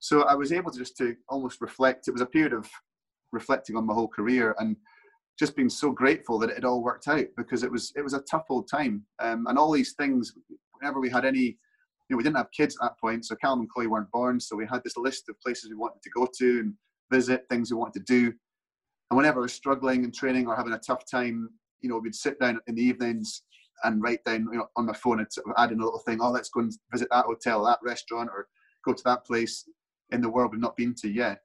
So 0.00 0.22
I 0.22 0.34
was 0.34 0.52
able 0.52 0.70
to 0.70 0.78
just 0.78 0.96
to 0.98 1.16
almost 1.28 1.60
reflect. 1.60 2.08
It 2.08 2.12
was 2.12 2.20
a 2.20 2.26
period 2.26 2.52
of 2.52 2.68
reflecting 3.32 3.76
on 3.76 3.86
my 3.86 3.94
whole 3.94 4.08
career 4.08 4.54
and 4.58 4.76
just 5.38 5.54
been 5.54 5.70
so 5.70 5.90
grateful 5.92 6.38
that 6.38 6.50
it 6.50 6.64
all 6.64 6.82
worked 6.82 7.06
out 7.06 7.26
because 7.36 7.62
it 7.62 7.70
was 7.70 7.92
it 7.96 8.02
was 8.02 8.14
a 8.14 8.22
tough 8.22 8.46
old 8.50 8.68
time. 8.68 9.04
Um, 9.20 9.46
and 9.46 9.56
all 9.56 9.70
these 9.70 9.92
things, 9.92 10.32
whenever 10.78 11.00
we 11.00 11.08
had 11.08 11.24
any, 11.24 11.40
you 11.40 11.56
know, 12.10 12.16
we 12.16 12.22
didn't 12.22 12.36
have 12.36 12.50
kids 12.50 12.76
at 12.76 12.84
that 12.86 13.00
point, 13.00 13.24
so 13.24 13.36
Callum 13.36 13.60
and 13.60 13.70
Chloe 13.70 13.86
weren't 13.86 14.10
born. 14.10 14.40
So 14.40 14.56
we 14.56 14.66
had 14.66 14.82
this 14.82 14.96
list 14.96 15.28
of 15.28 15.40
places 15.40 15.70
we 15.70 15.76
wanted 15.76 16.02
to 16.02 16.10
go 16.10 16.28
to 16.38 16.60
and 16.60 16.74
visit, 17.10 17.46
things 17.48 17.70
we 17.70 17.78
wanted 17.78 18.04
to 18.04 18.12
do. 18.12 18.32
And 19.10 19.16
whenever 19.16 19.40
I 19.40 19.42
was 19.42 19.52
struggling 19.52 20.04
and 20.04 20.14
training 20.14 20.46
or 20.46 20.56
having 20.56 20.72
a 20.72 20.78
tough 20.78 21.04
time, 21.10 21.48
you 21.80 21.88
know, 21.88 21.98
we'd 21.98 22.14
sit 22.14 22.38
down 22.40 22.60
in 22.66 22.74
the 22.74 22.82
evenings 22.82 23.42
and 23.84 24.02
write 24.02 24.24
down 24.24 24.48
you 24.52 24.58
know, 24.58 24.66
on 24.76 24.86
my 24.86 24.92
phone 24.92 25.20
and 25.20 25.32
sort 25.32 25.46
of 25.46 25.54
add 25.56 25.70
in 25.70 25.80
a 25.80 25.84
little 25.84 26.00
thing. 26.00 26.18
Oh, 26.20 26.30
let's 26.30 26.50
go 26.50 26.60
and 26.60 26.72
visit 26.92 27.08
that 27.10 27.26
hotel, 27.26 27.64
that 27.64 27.78
restaurant, 27.82 28.28
or 28.32 28.48
go 28.84 28.92
to 28.92 29.04
that 29.04 29.24
place 29.24 29.68
in 30.10 30.20
the 30.20 30.28
world 30.28 30.52
we've 30.52 30.60
not 30.60 30.76
been 30.76 30.94
to 30.96 31.08
yet. 31.08 31.40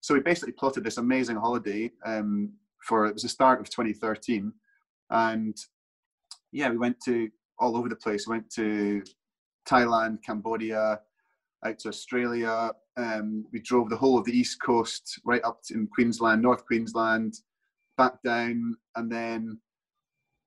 So 0.00 0.14
we 0.14 0.20
basically 0.20 0.52
plotted 0.52 0.84
this 0.84 0.98
amazing 0.98 1.36
holiday 1.36 1.90
um, 2.04 2.52
for 2.88 3.06
it 3.06 3.14
was 3.14 3.22
the 3.22 3.28
start 3.28 3.60
of 3.60 3.70
2013, 3.70 4.52
and 5.10 5.56
yeah, 6.52 6.70
we 6.70 6.78
went 6.78 6.96
to 7.04 7.28
all 7.58 7.76
over 7.76 7.88
the 7.88 7.96
place. 7.96 8.26
We 8.26 8.36
went 8.36 8.50
to 8.54 9.02
Thailand, 9.68 10.18
Cambodia, 10.24 11.00
out 11.64 11.78
to 11.80 11.88
Australia. 11.88 12.72
Um, 12.96 13.44
we 13.52 13.60
drove 13.60 13.90
the 13.90 13.96
whole 13.96 14.18
of 14.18 14.24
the 14.24 14.36
east 14.36 14.60
coast, 14.62 15.20
right 15.24 15.44
up 15.44 15.60
in 15.70 15.88
Queensland, 15.94 16.42
North 16.42 16.64
Queensland, 16.66 17.34
back 17.96 18.14
down, 18.24 18.76
and 18.96 19.10
then 19.10 19.60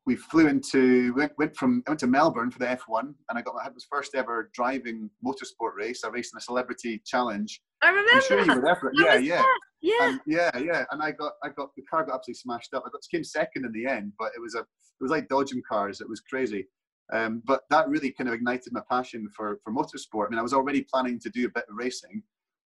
we 0.05 0.15
flew 0.15 0.47
into 0.47 1.13
went, 1.13 1.31
went 1.37 1.55
from 1.55 1.83
I 1.87 1.91
went 1.91 1.99
to 1.99 2.07
Melbourne 2.07 2.51
for 2.51 2.59
the 2.59 2.65
F1, 2.65 3.01
and 3.01 3.37
I 3.37 3.41
got 3.41 3.53
my, 3.53 3.61
I 3.61 3.65
had 3.65 3.73
my 3.73 3.79
first 3.89 4.15
ever 4.15 4.49
driving 4.53 5.09
motorsport 5.25 5.75
race. 5.75 6.03
I 6.03 6.09
raced 6.09 6.33
in 6.33 6.39
a 6.39 6.41
celebrity 6.41 7.01
challenge. 7.05 7.61
I 7.83 7.89
remember. 7.89 8.09
I'm 8.13 8.21
sure 8.21 8.39
you 8.39 8.55
were 8.55 8.61
there 8.61 8.75
for. 8.75 8.91
Yeah, 8.95 9.17
yeah. 9.17 9.43
Yeah. 9.81 10.09
And 10.09 10.19
yeah, 10.25 10.55
yeah. 10.57 10.85
And 10.91 11.01
I 11.01 11.11
got 11.11 11.33
I 11.43 11.49
got 11.49 11.75
the 11.75 11.81
car 11.83 12.05
got 12.05 12.15
absolutely 12.15 12.39
smashed 12.39 12.73
up. 12.73 12.83
I 12.85 12.89
got 12.89 13.01
came 13.09 13.23
second 13.23 13.65
in 13.65 13.71
the 13.71 13.87
end, 13.87 14.13
but 14.17 14.31
it 14.35 14.41
was 14.41 14.55
a 14.55 14.59
it 14.59 15.01
was 15.01 15.11
like 15.11 15.27
dodging 15.27 15.61
cars. 15.67 16.01
It 16.01 16.09
was 16.09 16.21
crazy. 16.21 16.67
Um, 17.11 17.41
but 17.45 17.63
that 17.69 17.89
really 17.89 18.11
kind 18.11 18.29
of 18.29 18.33
ignited 18.33 18.71
my 18.71 18.81
passion 18.89 19.27
for 19.35 19.59
for 19.63 19.73
motorsport. 19.73 20.27
I 20.27 20.29
mean, 20.29 20.39
I 20.39 20.43
was 20.43 20.53
already 20.53 20.85
planning 20.91 21.19
to 21.19 21.29
do 21.29 21.45
a 21.45 21.49
bit 21.49 21.65
of 21.69 21.75
racing 21.75 22.23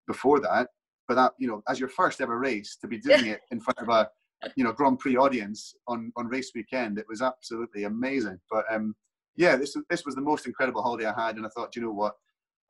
before 0.07 0.41
that, 0.41 0.69
but 1.07 1.15
that 1.15 1.33
you 1.39 1.49
know, 1.49 1.63
as 1.69 1.79
your 1.79 1.89
first 1.89 2.21
ever 2.21 2.39
race, 2.39 2.77
to 2.81 2.89
be 2.89 2.99
doing 2.99 3.27
it 3.27 3.41
in 3.51 3.61
front 3.61 3.79
of 3.79 3.89
a 3.89 4.09
you 4.57 4.65
know 4.65 4.73
Grand 4.73 4.99
Prix 4.99 5.17
audience 5.17 5.75
on 5.87 6.13
on 6.17 6.27
race 6.29 6.53
weekend, 6.55 6.99
it 6.99 7.07
was 7.09 7.23
absolutely 7.23 7.85
amazing. 7.85 8.41
But 8.51 8.65
um, 8.71 8.95
yeah, 9.37 9.57
this 9.57 9.77
this 9.89 10.05
was 10.05 10.15
the 10.15 10.21
most 10.23 10.47
incredible 10.47 10.83
holiday 10.83 11.07
I 11.07 11.27
had, 11.27 11.37
and 11.37 11.47
I 11.47 11.51
thought, 11.51 11.77
you 11.77 11.83
know 11.83 11.93
what, 11.93 12.15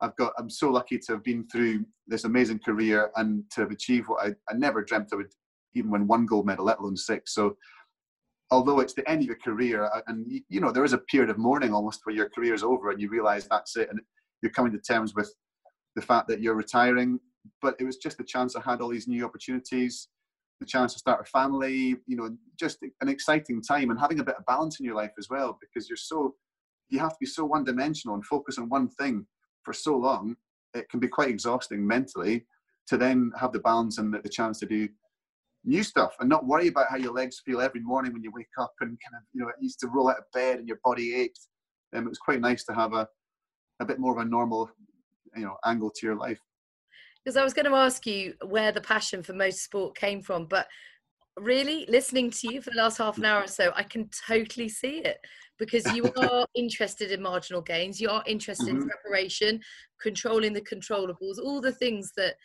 I've 0.01 0.15
got 0.15 0.33
I'm 0.37 0.49
so 0.49 0.69
lucky 0.69 0.99
to 0.99 1.13
have 1.13 1.23
been 1.23 1.47
through 1.47 1.85
this 2.07 2.25
amazing 2.25 2.59
career 2.59 3.11
and 3.15 3.43
to 3.51 3.61
have 3.61 3.71
achieved 3.71 4.07
what 4.09 4.25
I, 4.25 4.29
I 4.49 4.55
never 4.55 4.83
dreamt 4.83 5.09
I 5.13 5.17
would 5.17 5.33
even 5.75 5.91
win 5.91 6.07
one 6.07 6.25
gold 6.25 6.45
medal, 6.45 6.65
let 6.65 6.79
alone 6.79 6.97
six. 6.97 7.33
So 7.33 7.57
although 8.51 8.79
it's 8.79 8.93
the 8.93 9.09
end 9.09 9.21
of 9.21 9.27
your 9.27 9.37
career, 9.37 9.89
and 10.07 10.25
you 10.49 10.59
know 10.59 10.71
there 10.71 10.83
is 10.83 10.93
a 10.93 10.99
period 10.99 11.29
of 11.29 11.37
mourning 11.37 11.73
almost 11.73 12.01
where 12.03 12.15
your 12.15 12.29
career 12.29 12.53
is 12.53 12.63
over 12.63 12.91
and 12.91 13.01
you 13.01 13.09
realise 13.09 13.47
that's 13.49 13.75
it, 13.77 13.89
and 13.89 13.99
you're 14.41 14.51
coming 14.51 14.71
to 14.73 14.79
terms 14.79 15.15
with 15.15 15.33
the 15.95 16.01
fact 16.01 16.27
that 16.27 16.41
you're 16.41 16.55
retiring. 16.55 17.19
But 17.61 17.75
it 17.79 17.83
was 17.83 17.97
just 17.97 18.17
the 18.17 18.23
chance 18.23 18.55
I 18.55 18.61
had 18.61 18.81
all 18.81 18.89
these 18.89 19.07
new 19.07 19.25
opportunities, 19.25 20.07
the 20.59 20.65
chance 20.65 20.93
to 20.93 20.99
start 20.99 21.21
a 21.21 21.25
family, 21.25 21.97
you 22.07 22.15
know, 22.15 22.35
just 22.59 22.77
an 23.01 23.09
exciting 23.09 23.61
time 23.61 23.89
and 23.89 23.99
having 23.99 24.19
a 24.19 24.23
bit 24.23 24.35
of 24.37 24.45
balance 24.45 24.79
in 24.79 24.85
your 24.85 24.95
life 24.95 25.11
as 25.17 25.27
well, 25.29 25.57
because 25.59 25.89
you're 25.89 25.97
so 25.97 26.35
you 26.89 26.99
have 26.99 27.11
to 27.11 27.17
be 27.19 27.25
so 27.25 27.45
one 27.45 27.63
dimensional 27.63 28.15
and 28.15 28.25
focus 28.25 28.57
on 28.57 28.69
one 28.69 28.87
thing 28.87 29.25
for 29.63 29.73
so 29.73 29.95
long. 29.97 30.35
It 30.73 30.89
can 30.89 30.99
be 30.99 31.07
quite 31.07 31.29
exhausting 31.29 31.85
mentally 31.85 32.45
to 32.87 32.97
then 32.97 33.31
have 33.39 33.51
the 33.51 33.59
balance 33.59 33.97
and 33.97 34.13
the 34.13 34.29
chance 34.29 34.59
to 34.59 34.65
do 34.65 34.89
new 35.65 35.83
stuff 35.83 36.13
and 36.19 36.27
not 36.27 36.45
worry 36.45 36.67
about 36.67 36.89
how 36.89 36.97
your 36.97 37.13
legs 37.13 37.41
feel 37.45 37.61
every 37.61 37.79
morning 37.79 38.11
when 38.11 38.23
you 38.23 38.31
wake 38.33 38.47
up 38.59 38.73
and 38.81 38.89
kind 38.89 39.15
of 39.15 39.23
you 39.33 39.41
know 39.41 39.47
it 39.47 39.55
used 39.61 39.79
to 39.79 39.87
roll 39.87 40.09
out 40.09 40.17
of 40.17 40.25
bed 40.33 40.59
and 40.59 40.67
your 40.67 40.79
body 40.83 41.15
ached. 41.15 41.47
Um, 41.95 42.05
it 42.05 42.09
was 42.09 42.17
quite 42.17 42.41
nice 42.41 42.63
to 42.65 42.73
have 42.73 42.93
a 42.93 43.07
a 43.79 43.85
bit 43.85 43.99
more 43.99 44.17
of 44.17 44.25
a 44.25 44.29
normal 44.29 44.69
you 45.35 45.43
know 45.43 45.57
angle 45.65 45.91
to 45.91 46.05
your 46.05 46.15
life. 46.15 46.39
Because 47.23 47.37
I 47.37 47.43
was 47.43 47.53
going 47.53 47.65
to 47.65 47.75
ask 47.75 48.05
you 48.05 48.33
where 48.45 48.73
the 48.73 48.81
passion 48.81 49.23
for 49.23 49.33
motorsport 49.33 49.95
came 49.95 50.21
from, 50.21 50.45
but 50.45 50.67
really 51.37 51.85
listening 51.89 52.29
to 52.31 52.53
you 52.53 52.61
for 52.61 52.69
the 52.71 52.77
last 52.77 52.97
half 52.97 53.17
an 53.17 53.25
hour 53.25 53.43
or 53.43 53.47
so, 53.47 53.71
I 53.75 53.83
can 53.83 54.09
totally 54.27 54.69
see 54.69 54.99
it 54.99 55.17
because 55.59 55.85
you 55.93 56.11
are 56.17 56.45
interested 56.55 57.11
in 57.11 57.21
marginal 57.21 57.61
gains, 57.61 57.99
you 57.99 58.09
are 58.09 58.23
interested 58.27 58.67
mm-hmm. 58.67 58.81
in 58.81 58.89
preparation, 58.89 59.59
controlling 60.01 60.53
the 60.53 60.61
controllables, 60.61 61.37
all 61.43 61.61
the 61.61 61.71
things 61.71 62.11
that 62.17 62.35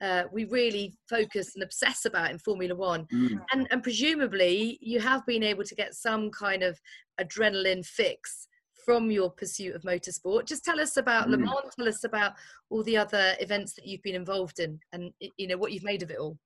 uh, 0.00 0.24
we 0.32 0.44
really 0.44 0.94
focus 1.08 1.54
and 1.54 1.64
obsess 1.64 2.04
about 2.04 2.30
in 2.30 2.38
Formula 2.38 2.74
One. 2.74 3.06
Mm. 3.12 3.40
And, 3.52 3.68
and 3.70 3.82
presumably, 3.82 4.78
you 4.80 5.00
have 5.00 5.26
been 5.26 5.42
able 5.42 5.64
to 5.64 5.74
get 5.74 5.94
some 5.94 6.30
kind 6.30 6.62
of 6.62 6.78
adrenaline 7.20 7.84
fix 7.84 8.46
from 8.84 9.10
your 9.10 9.30
pursuit 9.30 9.74
of 9.74 9.82
motorsport. 9.82 10.46
Just 10.46 10.64
tell 10.64 10.80
us 10.80 10.96
about 10.96 11.26
mm. 11.26 11.32
Le 11.32 11.38
Mans. 11.38 11.74
Tell 11.76 11.88
us 11.88 12.04
about 12.04 12.34
all 12.70 12.82
the 12.84 12.96
other 12.96 13.34
events 13.40 13.74
that 13.74 13.86
you've 13.86 14.02
been 14.02 14.14
involved 14.14 14.60
in, 14.60 14.78
and 14.92 15.12
you 15.36 15.48
know 15.48 15.58
what 15.58 15.72
you've 15.72 15.84
made 15.84 16.02
of 16.02 16.10
it 16.10 16.18
all. 16.18 16.38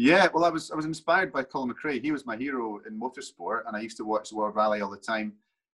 Yeah, 0.00 0.28
well, 0.32 0.44
I 0.44 0.48
was 0.48 0.70
I 0.70 0.76
was 0.76 0.84
inspired 0.84 1.32
by 1.32 1.42
Colin 1.42 1.74
McRae. 1.74 2.00
He 2.00 2.12
was 2.12 2.24
my 2.24 2.36
hero 2.36 2.78
in 2.86 2.96
motorsport, 2.96 3.62
and 3.66 3.76
I 3.76 3.80
used 3.80 3.96
to 3.96 4.04
watch 4.04 4.30
the 4.30 4.36
World 4.36 4.54
Rally 4.54 4.80
all 4.80 4.92
the 4.92 4.96
time. 4.96 5.32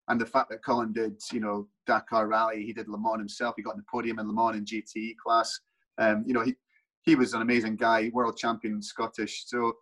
And 0.06 0.20
the 0.20 0.26
fact 0.26 0.48
that 0.50 0.64
Colin 0.64 0.92
did, 0.92 1.20
you 1.32 1.40
know, 1.40 1.66
Dakar 1.88 2.28
Rally, 2.28 2.64
he 2.64 2.72
did 2.72 2.88
Le 2.88 2.96
Mans 2.96 3.18
himself. 3.18 3.56
He 3.56 3.64
got 3.64 3.74
in 3.74 3.78
the 3.78 3.86
podium 3.90 4.20
in 4.20 4.28
Le 4.28 4.32
Mans 4.32 4.56
in 4.56 4.64
GTE 4.64 5.16
class. 5.16 5.58
Um, 5.98 6.22
you 6.24 6.34
know, 6.34 6.42
he 6.42 6.54
he 7.02 7.16
was 7.16 7.34
an 7.34 7.42
amazing 7.42 7.74
guy, 7.74 8.12
world 8.14 8.36
champion 8.36 8.80
Scottish. 8.80 9.42
So 9.48 9.72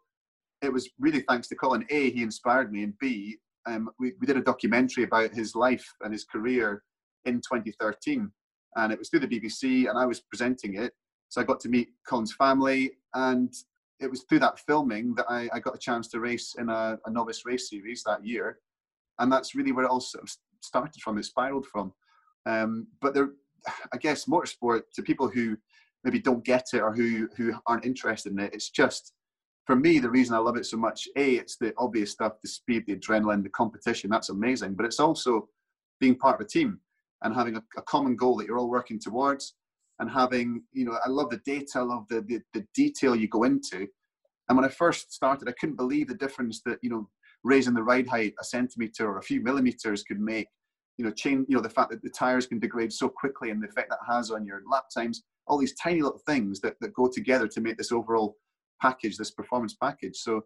it 0.62 0.72
was 0.72 0.88
really 0.98 1.20
thanks 1.20 1.46
to 1.48 1.54
Colin. 1.54 1.84
A, 1.90 2.10
he 2.10 2.22
inspired 2.22 2.72
me, 2.72 2.82
and 2.82 2.94
B, 2.98 3.36
um, 3.66 3.90
we, 3.98 4.14
we 4.22 4.26
did 4.26 4.38
a 4.38 4.42
documentary 4.42 5.04
about 5.04 5.34
his 5.34 5.54
life 5.54 5.86
and 6.00 6.14
his 6.14 6.24
career 6.24 6.82
in 7.26 7.42
2013, 7.42 8.32
and 8.76 8.90
it 8.90 8.98
was 8.98 9.10
through 9.10 9.20
the 9.20 9.28
BBC, 9.28 9.90
and 9.90 9.98
I 9.98 10.06
was 10.06 10.20
presenting 10.20 10.76
it. 10.76 10.94
So 11.28 11.42
I 11.42 11.44
got 11.44 11.60
to 11.60 11.68
meet 11.68 11.90
Colin's 12.08 12.32
family, 12.32 12.92
and 13.12 13.52
it 14.00 14.10
was 14.10 14.22
through 14.22 14.40
that 14.40 14.58
filming 14.60 15.14
that 15.14 15.26
I, 15.28 15.48
I 15.52 15.60
got 15.60 15.74
a 15.74 15.78
chance 15.78 16.08
to 16.08 16.20
race 16.20 16.54
in 16.58 16.68
a, 16.68 16.98
a, 17.04 17.10
novice 17.10 17.44
race 17.44 17.68
series 17.68 18.02
that 18.04 18.24
year, 18.24 18.58
and 19.18 19.30
that's 19.30 19.54
really 19.54 19.72
where 19.72 19.84
it 19.84 19.90
all 19.90 20.00
sort 20.00 20.24
of 20.24 20.30
started 20.60 21.00
from. 21.02 21.18
It 21.18 21.24
spiraled 21.24 21.66
from. 21.66 21.92
Um, 22.46 22.86
but 23.00 23.14
there, 23.14 23.30
I 23.92 23.98
guess 23.98 24.24
motorsport 24.24 24.82
to 24.94 25.02
people 25.02 25.28
who 25.28 25.56
maybe 26.04 26.18
don't 26.18 26.44
get 26.44 26.68
it 26.72 26.80
or 26.80 26.94
who 26.94 27.28
who 27.36 27.52
aren't 27.66 27.84
interested 27.84 28.32
in 28.32 28.38
it. 28.38 28.54
It's 28.54 28.70
just 28.70 29.12
for 29.66 29.76
me 29.76 29.98
the 29.98 30.10
reason 30.10 30.34
I 30.34 30.38
love 30.38 30.56
it 30.56 30.66
so 30.66 30.76
much. 30.76 31.06
A, 31.16 31.34
it's 31.34 31.56
the 31.56 31.74
obvious 31.78 32.12
stuff, 32.12 32.40
the 32.42 32.48
speed, 32.48 32.84
the 32.86 32.96
adrenaline, 32.96 33.42
the 33.42 33.50
competition. 33.50 34.10
That's 34.10 34.30
amazing. 34.30 34.74
But 34.74 34.86
it's 34.86 35.00
also 35.00 35.48
being 36.00 36.16
part 36.16 36.40
of 36.40 36.46
a 36.46 36.48
team 36.48 36.80
and 37.22 37.34
having 37.34 37.56
a, 37.56 37.62
a 37.76 37.82
common 37.82 38.16
goal 38.16 38.36
that 38.36 38.46
you're 38.46 38.58
all 38.58 38.70
working 38.70 38.98
towards. 38.98 39.54
And 40.00 40.10
having, 40.10 40.62
you 40.72 40.86
know, 40.86 40.98
I 41.04 41.08
love 41.08 41.30
the 41.30 41.40
data, 41.44 41.78
I 41.78 41.82
love 41.82 42.06
the, 42.08 42.22
the 42.22 42.40
the 42.54 42.66
detail 42.74 43.14
you 43.14 43.28
go 43.28 43.44
into. 43.44 43.86
And 44.48 44.56
when 44.56 44.64
I 44.64 44.68
first 44.68 45.12
started, 45.12 45.48
I 45.48 45.52
couldn't 45.52 45.76
believe 45.76 46.08
the 46.08 46.14
difference 46.14 46.62
that 46.66 46.78
you 46.82 46.90
know 46.90 47.08
raising 47.44 47.74
the 47.74 47.82
ride 47.82 48.08
height 48.08 48.34
a 48.40 48.44
centimeter 48.44 49.08
or 49.08 49.18
a 49.18 49.22
few 49.22 49.42
millimeters 49.42 50.02
could 50.02 50.20
make 50.20 50.48
you 50.98 51.04
know 51.04 51.10
change 51.10 51.46
you 51.48 51.56
know 51.56 51.62
the 51.62 51.70
fact 51.70 51.90
that 51.90 52.02
the 52.02 52.10
tires 52.10 52.46
can 52.46 52.58
degrade 52.58 52.92
so 52.92 53.08
quickly 53.08 53.50
and 53.50 53.62
the 53.62 53.68
effect 53.68 53.88
that 53.88 53.98
has 54.06 54.30
on 54.30 54.44
your 54.44 54.60
lap 54.70 54.84
times 54.94 55.22
all 55.50 55.58
these 55.58 55.74
tiny 55.74 56.00
little 56.00 56.22
things 56.26 56.60
that, 56.60 56.76
that 56.80 56.94
go 56.94 57.08
together 57.08 57.48
to 57.48 57.60
make 57.60 57.76
this 57.76 57.92
overall 57.92 58.36
package, 58.80 59.16
this 59.16 59.32
performance 59.32 59.74
package. 59.74 60.16
So 60.16 60.44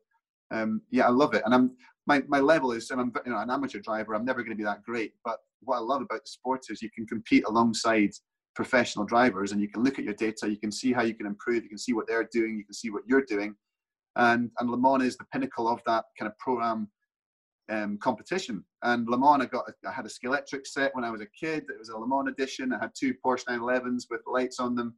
um, 0.50 0.80
yeah, 0.90 1.06
I 1.06 1.10
love 1.10 1.34
it. 1.34 1.42
And 1.44 1.54
I'm 1.54 1.72
my, 2.06 2.22
my 2.28 2.40
level 2.40 2.72
is, 2.72 2.90
and 2.90 3.00
I'm 3.00 3.12
you 3.24 3.32
know 3.32 3.38
an 3.38 3.50
amateur 3.50 3.80
driver. 3.80 4.14
I'm 4.14 4.24
never 4.24 4.42
going 4.42 4.50
to 4.50 4.56
be 4.56 4.64
that 4.64 4.82
great. 4.82 5.12
But 5.24 5.38
what 5.60 5.76
I 5.76 5.80
love 5.80 6.02
about 6.02 6.22
the 6.22 6.28
sport 6.28 6.66
is 6.68 6.82
you 6.82 6.90
can 6.90 7.06
compete 7.06 7.44
alongside 7.46 8.10
professional 8.54 9.04
drivers, 9.04 9.52
and 9.52 9.60
you 9.60 9.68
can 9.68 9.82
look 9.82 9.98
at 9.98 10.04
your 10.04 10.14
data. 10.14 10.48
You 10.48 10.58
can 10.58 10.72
see 10.72 10.92
how 10.92 11.02
you 11.02 11.14
can 11.14 11.26
improve. 11.26 11.62
You 11.62 11.68
can 11.68 11.78
see 11.78 11.92
what 11.92 12.06
they're 12.06 12.28
doing. 12.32 12.56
You 12.58 12.64
can 12.64 12.74
see 12.74 12.90
what 12.90 13.02
you're 13.06 13.24
doing. 13.24 13.54
And 14.16 14.50
and 14.58 14.70
Le 14.70 14.78
Mans 14.78 15.04
is 15.04 15.16
the 15.16 15.26
pinnacle 15.32 15.68
of 15.68 15.80
that 15.86 16.04
kind 16.18 16.30
of 16.30 16.38
pro-am 16.38 16.88
um, 17.70 17.98
competition. 17.98 18.64
And 18.82 19.08
Le 19.08 19.18
Mans, 19.18 19.42
I 19.42 19.46
got, 19.46 19.64
I 19.86 19.90
had 19.90 20.06
a 20.06 20.08
Scalextric 20.08 20.66
set 20.66 20.94
when 20.94 21.04
I 21.04 21.10
was 21.10 21.20
a 21.20 21.26
kid. 21.26 21.64
It 21.68 21.78
was 21.78 21.88
a 21.88 21.96
Le 21.96 22.06
Mans 22.06 22.28
edition. 22.28 22.72
I 22.72 22.78
had 22.78 22.92
two 22.94 23.14
Porsche 23.24 23.44
911s 23.46 24.04
with 24.10 24.20
lights 24.26 24.60
on 24.60 24.74
them, 24.74 24.94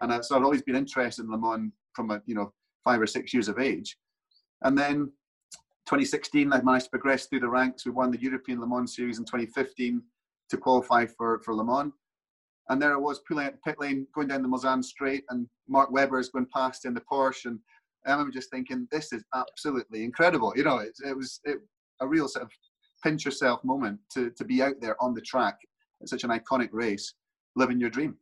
and 0.00 0.12
I, 0.12 0.20
so 0.20 0.36
I'd 0.36 0.44
always 0.44 0.62
been 0.62 0.76
interested 0.76 1.24
in 1.24 1.30
Le 1.30 1.38
Mans 1.38 1.72
from 1.94 2.10
a 2.10 2.22
you 2.26 2.34
know 2.34 2.52
five 2.84 3.00
or 3.00 3.06
six 3.06 3.32
years 3.34 3.48
of 3.48 3.58
age. 3.58 3.96
And 4.62 4.78
then 4.78 5.12
2016, 5.86 6.52
I 6.52 6.62
managed 6.62 6.86
to 6.86 6.90
progress 6.90 7.26
through 7.26 7.40
the 7.40 7.48
ranks. 7.48 7.84
We 7.84 7.90
won 7.92 8.10
the 8.10 8.20
European 8.20 8.60
Le 8.60 8.66
Mans 8.66 8.94
Series 8.94 9.18
in 9.18 9.24
2015 9.24 10.02
to 10.50 10.56
qualify 10.56 11.06
for 11.06 11.40
for 11.40 11.54
Le 11.54 11.64
Mans. 11.64 11.92
And 12.72 12.80
there 12.80 12.94
I 12.94 12.96
was 12.96 13.20
pulling 13.28 13.44
out 13.44 13.52
the 13.52 13.58
pit 13.58 13.78
lane, 13.78 14.06
going 14.14 14.28
down 14.28 14.40
the 14.40 14.48
Mulsanne 14.48 14.82
Straight, 14.82 15.24
and 15.28 15.46
Mark 15.68 15.90
Webber 15.90 16.18
is 16.18 16.30
going 16.30 16.46
past 16.54 16.86
in 16.86 16.94
the 16.94 17.02
Porsche, 17.02 17.44
and 17.44 17.58
I 18.06 18.12
remember 18.12 18.32
just 18.32 18.50
thinking, 18.50 18.88
this 18.90 19.12
is 19.12 19.22
absolutely 19.34 20.04
incredible. 20.04 20.54
You 20.56 20.64
know, 20.64 20.78
it, 20.78 20.92
it 21.06 21.14
was 21.14 21.38
it, 21.44 21.58
a 22.00 22.06
real 22.08 22.28
sort 22.28 22.46
of 22.46 22.50
pinch 23.04 23.26
yourself 23.26 23.62
moment 23.62 24.00
to 24.14 24.30
to 24.30 24.44
be 24.46 24.62
out 24.62 24.76
there 24.80 24.96
on 25.02 25.12
the 25.12 25.20
track 25.20 25.58
at 26.00 26.08
such 26.08 26.24
an 26.24 26.30
iconic 26.30 26.70
race, 26.72 27.12
living 27.56 27.78
your 27.78 27.90
dream. 27.90 28.16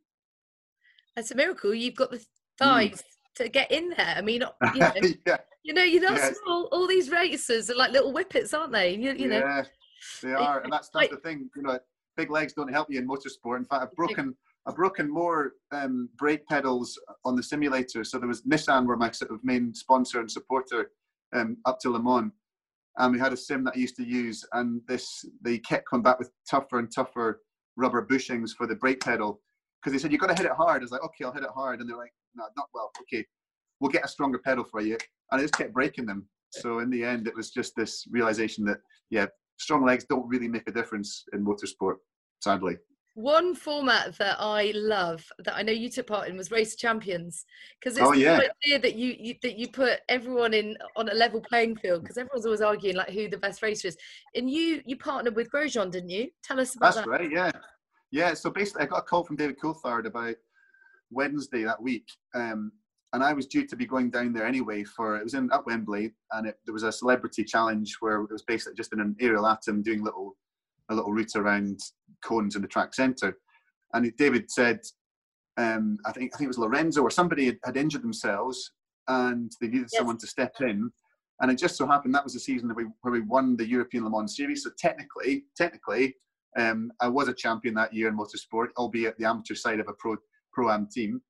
That's 1.15 1.31
a 1.31 1.35
miracle. 1.35 1.73
You've 1.73 1.95
got 1.95 2.11
the 2.11 2.17
mm. 2.17 2.25
thighs 2.59 3.01
mm. 3.01 3.43
to 3.43 3.47
get 3.47 3.71
in 3.71 3.91
there. 3.91 4.15
I 4.17 4.21
mean, 4.21 4.43
you 4.73 4.79
know, 4.81 4.91
yeah. 5.25 5.37
you 5.63 5.73
know 5.73 5.83
you're 5.83 6.03
not 6.03 6.17
yes. 6.17 6.35
small. 6.43 6.67
All 6.73 6.87
these 6.87 7.09
racers 7.09 7.69
are 7.69 7.75
like 7.75 7.91
little 7.91 8.11
whippets, 8.11 8.53
aren't 8.53 8.73
they? 8.73 8.95
You, 8.95 9.13
you 9.13 9.29
know. 9.29 9.39
Yeah, 9.39 9.63
they 10.21 10.33
are, 10.33 10.59
and 10.59 10.73
that's 10.73 10.89
that's 10.93 11.09
the 11.09 11.17
thing. 11.17 11.49
You 11.55 11.61
know, 11.61 11.79
big 12.17 12.29
legs 12.29 12.53
don't 12.53 12.71
help 12.71 12.87
you 12.89 12.99
in 12.99 13.07
motorsport. 13.07 13.57
In 13.57 13.65
fact, 13.65 13.83
I've 13.83 13.95
broken. 13.95 14.35
I've 14.67 14.75
broken 14.75 15.09
more 15.09 15.53
um, 15.71 16.07
brake 16.17 16.45
pedals 16.45 16.99
on 17.25 17.35
the 17.35 17.41
simulator. 17.41 18.03
So 18.03 18.19
there 18.19 18.27
was 18.27 18.43
Nissan 18.43 18.85
were 18.85 18.95
my 18.95 19.09
sort 19.09 19.31
of 19.31 19.39
main 19.43 19.73
sponsor 19.73 20.19
and 20.19 20.29
supporter 20.29 20.91
um, 21.33 21.57
up 21.65 21.79
to 21.79 21.89
Le 21.89 21.99
Mans, 21.99 22.31
and 22.97 23.13
we 23.13 23.19
had 23.19 23.33
a 23.33 23.37
sim 23.37 23.63
that 23.63 23.73
I 23.75 23.79
used 23.79 23.95
to 23.95 24.05
use, 24.05 24.45
and 24.53 24.81
this 24.87 25.25
they 25.41 25.57
kept 25.57 25.89
coming 25.89 26.03
back 26.03 26.19
with 26.19 26.29
tougher 26.49 26.79
and 26.79 26.91
tougher 26.93 27.41
rubber 27.75 28.05
bushings 28.05 28.51
for 28.55 28.67
the 28.67 28.75
brake 28.75 28.99
pedal 28.99 29.41
because 29.81 29.93
they 29.93 29.99
said 29.99 30.11
you've 30.11 30.21
got 30.21 30.27
to 30.27 30.35
hit 30.35 30.45
it 30.45 30.55
hard. 30.55 30.81
I 30.81 30.83
was 30.83 30.91
like, 30.91 31.03
okay, 31.05 31.25
I'll 31.25 31.31
hit 31.31 31.43
it 31.43 31.49
hard, 31.55 31.79
and 31.79 31.89
they're 31.89 31.97
like, 31.97 32.13
no, 32.35 32.43
not 32.55 32.67
well. 32.73 32.91
Okay, 33.01 33.25
we'll 33.79 33.91
get 33.91 34.05
a 34.05 34.07
stronger 34.07 34.39
pedal 34.39 34.63
for 34.63 34.81
you, 34.81 34.97
and 35.31 35.39
I 35.39 35.43
just 35.43 35.57
kept 35.57 35.73
breaking 35.73 36.05
them. 36.05 36.27
So 36.51 36.79
in 36.79 36.89
the 36.89 37.03
end, 37.03 37.27
it 37.27 37.35
was 37.35 37.49
just 37.49 37.75
this 37.75 38.05
realization 38.11 38.65
that 38.65 38.77
yeah, 39.09 39.25
strong 39.61 39.85
legs 39.85 40.05
don't 40.09 40.27
really 40.27 40.47
make 40.47 40.67
a 40.67 40.71
difference 40.71 41.23
in 41.33 41.45
motorsport, 41.45 41.95
sadly. 42.39 42.77
One 43.13 43.53
format 43.55 44.17
that 44.19 44.37
I 44.39 44.71
love 44.73 45.25
that 45.39 45.55
I 45.55 45.63
know 45.63 45.73
you 45.73 45.89
took 45.89 46.07
part 46.07 46.29
in 46.29 46.37
was 46.37 46.49
Race 46.49 46.75
Champions 46.77 47.43
because 47.77 47.97
it's 47.97 48.07
oh, 48.07 48.13
yeah. 48.13 48.37
the 48.37 48.51
idea 48.65 48.79
that 48.79 48.95
you, 48.95 49.15
you, 49.19 49.35
that 49.41 49.59
you 49.59 49.67
put 49.67 49.99
everyone 50.07 50.53
in 50.53 50.77
on 50.95 51.09
a 51.09 51.13
level 51.13 51.41
playing 51.41 51.75
field 51.75 52.03
because 52.03 52.17
everyone's 52.17 52.45
always 52.45 52.61
arguing 52.61 52.95
like 52.95 53.09
who 53.09 53.27
the 53.27 53.37
best 53.37 53.61
racer 53.61 53.89
is. 53.89 53.97
And 54.33 54.49
you 54.49 54.81
you 54.85 54.95
partnered 54.95 55.35
with 55.35 55.51
Grosjean, 55.51 55.91
didn't 55.91 56.09
you? 56.09 56.29
Tell 56.41 56.59
us 56.59 56.75
about 56.75 56.95
that. 56.95 57.05
That's 57.05 57.07
that. 57.07 57.23
right. 57.23 57.31
Yeah, 57.31 57.51
yeah. 58.11 58.33
So 58.33 58.49
basically, 58.49 58.83
I 58.83 58.85
got 58.85 58.99
a 58.99 59.03
call 59.03 59.25
from 59.25 59.35
David 59.35 59.57
Coulthard 59.59 60.05
about 60.05 60.35
Wednesday 61.11 61.63
that 61.63 61.81
week, 61.81 62.07
um, 62.33 62.71
and 63.13 63.23
I 63.23 63.33
was 63.33 63.47
due 63.47 63.67
to 63.67 63.75
be 63.75 63.85
going 63.85 64.09
down 64.09 64.33
there 64.33 64.45
anyway 64.45 64.83
for 64.83 65.17
it 65.17 65.23
was 65.23 65.33
in 65.33 65.49
at 65.51 65.65
Wembley, 65.65 66.13
and 66.31 66.47
it, 66.47 66.57
there 66.65 66.73
was 66.73 66.83
a 66.83 66.91
celebrity 66.91 67.43
challenge 67.43 67.97
where 67.99 68.21
it 68.21 68.31
was 68.31 68.43
basically 68.43 68.75
just 68.75 68.93
in 68.93 69.01
an 69.01 69.15
Ariel 69.19 69.47
Atom 69.47 69.81
doing 69.81 70.03
little 70.03 70.37
a 70.89 70.95
little 70.95 71.11
route 71.11 71.35
around 71.35 71.79
cones 72.23 72.55
in 72.55 72.61
the 72.61 72.67
track 72.67 72.93
centre. 72.93 73.37
And 73.93 74.11
David 74.17 74.49
said, 74.49 74.79
um, 75.57 75.97
I 76.05 76.11
think 76.11 76.31
I 76.33 76.37
think 76.37 76.45
it 76.45 76.55
was 76.55 76.57
Lorenzo 76.57 77.01
or 77.01 77.09
somebody 77.09 77.45
had, 77.45 77.59
had 77.65 77.77
injured 77.77 78.03
themselves, 78.03 78.71
and 79.07 79.51
they 79.59 79.67
needed 79.67 79.89
yes. 79.91 79.97
someone 79.97 80.17
to 80.17 80.27
step 80.27 80.53
in. 80.61 80.91
And 81.41 81.51
it 81.51 81.57
just 81.57 81.75
so 81.75 81.87
happened 81.87 82.13
that 82.13 82.23
was 82.23 82.33
the 82.33 82.39
season 82.39 82.67
that 82.67 82.77
we, 82.77 82.85
where 83.01 83.11
we 83.11 83.21
won 83.21 83.57
the 83.57 83.67
European 83.67 84.03
Le 84.03 84.11
Mans 84.11 84.35
Series. 84.35 84.63
So 84.63 84.69
technically, 84.77 85.45
technically, 85.57 86.15
um, 86.57 86.91
I 87.01 87.07
was 87.07 87.29
a 87.29 87.33
champion 87.33 87.73
that 87.75 87.93
year 87.93 88.09
in 88.09 88.17
motorsport, 88.17 88.67
albeit 88.77 89.17
the 89.17 89.25
amateur 89.25 89.55
side 89.55 89.79
of 89.79 89.87
a 89.89 89.93
pro 89.93 90.17
pro 90.53 90.69
am 90.69 90.87
team. 90.87 91.21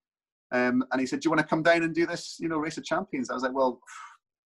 Um, 0.51 0.84
and 0.91 1.00
he 1.00 1.08
said, 1.08 1.22
"Do 1.22 1.27
you 1.27 1.31
want 1.31 1.41
to 1.41 1.48
come 1.48 1.63
down 1.63 1.84
and 1.84 1.96
do 1.96 2.05
this, 2.05 2.38
you 2.39 2.50
know, 2.50 2.58
race 2.58 2.77
of 2.77 2.84
champions?" 2.84 3.29
I 3.29 3.34
was 3.34 3.43
like, 3.43 3.53
"Well, 3.53 3.79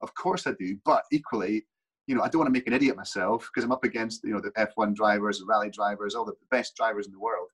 of 0.01 0.13
course 0.15 0.45
I 0.47 0.51
do, 0.53 0.77
but 0.85 1.03
equally, 1.11 1.65
you 2.07 2.15
know, 2.15 2.21
I 2.21 2.27
don't 2.27 2.39
want 2.39 2.47
to 2.47 2.57
make 2.57 2.67
an 2.67 2.73
idiot 2.73 2.97
myself 2.97 3.49
because 3.49 3.63
I'm 3.63 3.71
up 3.71 3.83
against, 3.83 4.23
you 4.23 4.31
know, 4.31 4.41
the 4.41 4.51
F1 4.51 4.93
drivers, 4.93 5.39
the 5.39 5.45
rally 5.45 5.69
drivers, 5.69 6.13
all 6.13 6.25
the 6.25 6.35
best 6.51 6.75
drivers 6.75 7.07
in 7.07 7.13
the 7.13 7.19
world." 7.19 7.49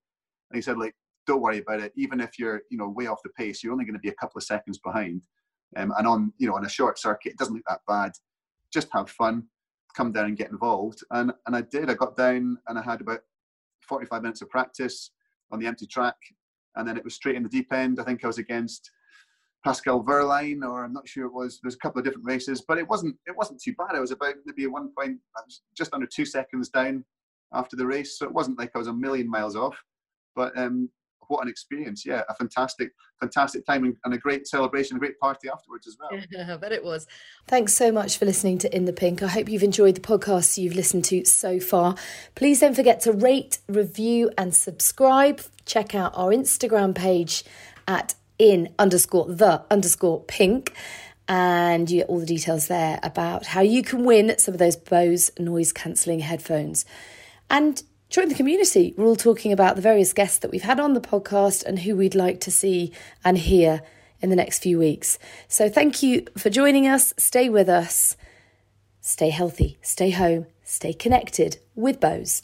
And 0.49 0.57
he 0.57 0.61
said, 0.61 0.77
"Like, 0.77 0.95
don't 1.27 1.41
worry 1.41 1.59
about 1.59 1.81
it. 1.81 1.93
Even 1.95 2.19
if 2.19 2.39
you're, 2.39 2.63
you 2.69 2.77
know, 2.77 2.89
way 2.89 3.07
off 3.07 3.23
the 3.23 3.29
pace, 3.29 3.63
you're 3.63 3.73
only 3.73 3.85
going 3.85 3.93
to 3.93 3.99
be 3.99 4.09
a 4.09 4.15
couple 4.15 4.39
of 4.39 4.43
seconds 4.43 4.79
behind. 4.79 5.27
Um, 5.77 5.93
and 5.97 6.07
on, 6.07 6.33
you 6.37 6.47
know, 6.47 6.55
on 6.55 6.65
a 6.65 6.69
short 6.69 6.99
circuit, 6.99 7.33
it 7.33 7.37
doesn't 7.37 7.53
look 7.53 7.63
that 7.69 7.81
bad. 7.87 8.11
Just 8.73 8.89
have 8.93 9.09
fun, 9.09 9.47
come 9.95 10.11
down 10.11 10.25
and 10.25 10.37
get 10.37 10.51
involved." 10.51 11.03
And 11.11 11.31
and 11.45 11.55
I 11.55 11.61
did. 11.61 11.89
I 11.89 11.93
got 11.93 12.17
down 12.17 12.57
and 12.67 12.79
I 12.79 12.81
had 12.81 13.01
about 13.01 13.21
45 13.81 14.23
minutes 14.23 14.41
of 14.41 14.49
practice 14.49 15.11
on 15.51 15.59
the 15.59 15.67
empty 15.67 15.85
track 15.85 16.15
and 16.75 16.87
then 16.87 16.97
it 16.97 17.03
was 17.03 17.15
straight 17.15 17.35
in 17.35 17.43
the 17.43 17.49
deep 17.49 17.71
end. 17.73 17.99
I 17.99 18.03
think 18.03 18.23
I 18.23 18.27
was 18.27 18.37
against 18.37 18.91
Pascal 19.63 20.03
Wehrlein, 20.03 20.63
or 20.63 20.83
I'm 20.83 20.93
not 20.93 21.07
sure 21.07 21.25
it 21.25 21.33
was. 21.33 21.59
There's 21.61 21.75
a 21.75 21.79
couple 21.79 21.99
of 21.99 22.05
different 22.05 22.25
races, 22.25 22.63
but 22.67 22.77
it 22.77 22.87
wasn't 22.87 23.15
it 23.27 23.35
wasn't 23.35 23.61
too 23.61 23.73
bad. 23.77 23.95
I 23.95 23.99
was 23.99 24.11
about 24.11 24.35
maybe 24.45 24.63
at 24.63 24.71
one 24.71 24.91
point 24.97 25.19
just 25.77 25.93
under 25.93 26.07
two 26.07 26.25
seconds 26.25 26.69
down 26.69 27.05
after 27.53 27.75
the 27.75 27.85
race, 27.85 28.17
so 28.17 28.25
it 28.25 28.33
wasn't 28.33 28.57
like 28.57 28.71
I 28.75 28.79
was 28.79 28.87
a 28.87 28.93
million 28.93 29.29
miles 29.29 29.55
off. 29.55 29.77
But 30.35 30.57
um, 30.57 30.89
what 31.31 31.43
an 31.43 31.49
experience! 31.49 32.05
Yeah, 32.05 32.23
a 32.29 32.35
fantastic, 32.35 32.91
fantastic 33.19 33.65
time 33.65 33.97
and 34.03 34.13
a 34.13 34.17
great 34.17 34.47
celebration, 34.47 34.97
a 34.97 34.99
great 34.99 35.17
party 35.19 35.49
afterwards 35.49 35.87
as 35.87 35.97
well. 35.99 36.21
Yeah, 36.29 36.53
I 36.53 36.57
bet 36.57 36.71
it 36.71 36.83
was. 36.83 37.07
Thanks 37.47 37.73
so 37.73 37.91
much 37.91 38.17
for 38.17 38.25
listening 38.25 38.57
to 38.59 38.75
In 38.75 38.85
the 38.85 38.93
Pink. 38.93 39.23
I 39.23 39.27
hope 39.27 39.49
you've 39.49 39.63
enjoyed 39.63 39.95
the 39.95 40.01
podcast 40.01 40.57
you've 40.57 40.75
listened 40.75 41.05
to 41.05 41.25
so 41.25 41.59
far. 41.59 41.95
Please 42.35 42.59
don't 42.59 42.75
forget 42.75 42.99
to 43.01 43.13
rate, 43.13 43.59
review, 43.67 44.29
and 44.37 44.53
subscribe. 44.53 45.41
Check 45.65 45.95
out 45.95 46.11
our 46.15 46.29
Instagram 46.29 46.93
page 46.93 47.43
at 47.87 48.15
in 48.37 48.73
underscore 48.79 49.27
the 49.27 49.63
underscore 49.69 50.23
pink 50.23 50.73
and 51.27 51.89
you 51.89 51.99
get 51.99 52.09
all 52.09 52.19
the 52.19 52.25
details 52.25 52.67
there 52.67 52.99
about 53.03 53.45
how 53.45 53.61
you 53.61 53.83
can 53.83 54.03
win 54.03 54.37
some 54.37 54.53
of 54.53 54.59
those 54.59 54.75
Bose 54.75 55.31
noise 55.39 55.71
cancelling 55.71 56.19
headphones. 56.19 56.85
And 57.49 57.81
join 58.11 58.27
the 58.27 58.35
community. 58.35 58.93
We're 58.95 59.05
all 59.05 59.15
talking 59.15 59.51
about 59.51 59.75
the 59.75 59.81
various 59.81 60.13
guests 60.13 60.37
that 60.39 60.51
we've 60.51 60.61
had 60.61 60.79
on 60.79 60.93
the 60.93 61.01
podcast 61.01 61.63
and 61.63 61.79
who 61.79 61.95
we'd 61.95 62.13
like 62.13 62.39
to 62.41 62.51
see 62.51 62.91
and 63.23 63.37
hear 63.37 63.81
in 64.19 64.29
the 64.29 64.35
next 64.35 64.59
few 64.59 64.77
weeks. 64.77 65.17
So 65.47 65.69
thank 65.69 66.03
you 66.03 66.27
for 66.37 66.49
joining 66.49 66.87
us. 66.87 67.13
Stay 67.17 67.49
with 67.49 67.69
us. 67.69 68.15
Stay 68.99 69.29
healthy, 69.29 69.79
stay 69.81 70.11
home, 70.11 70.45
stay 70.63 70.93
connected 70.93 71.57
with 71.73 71.99
Bose. 71.99 72.43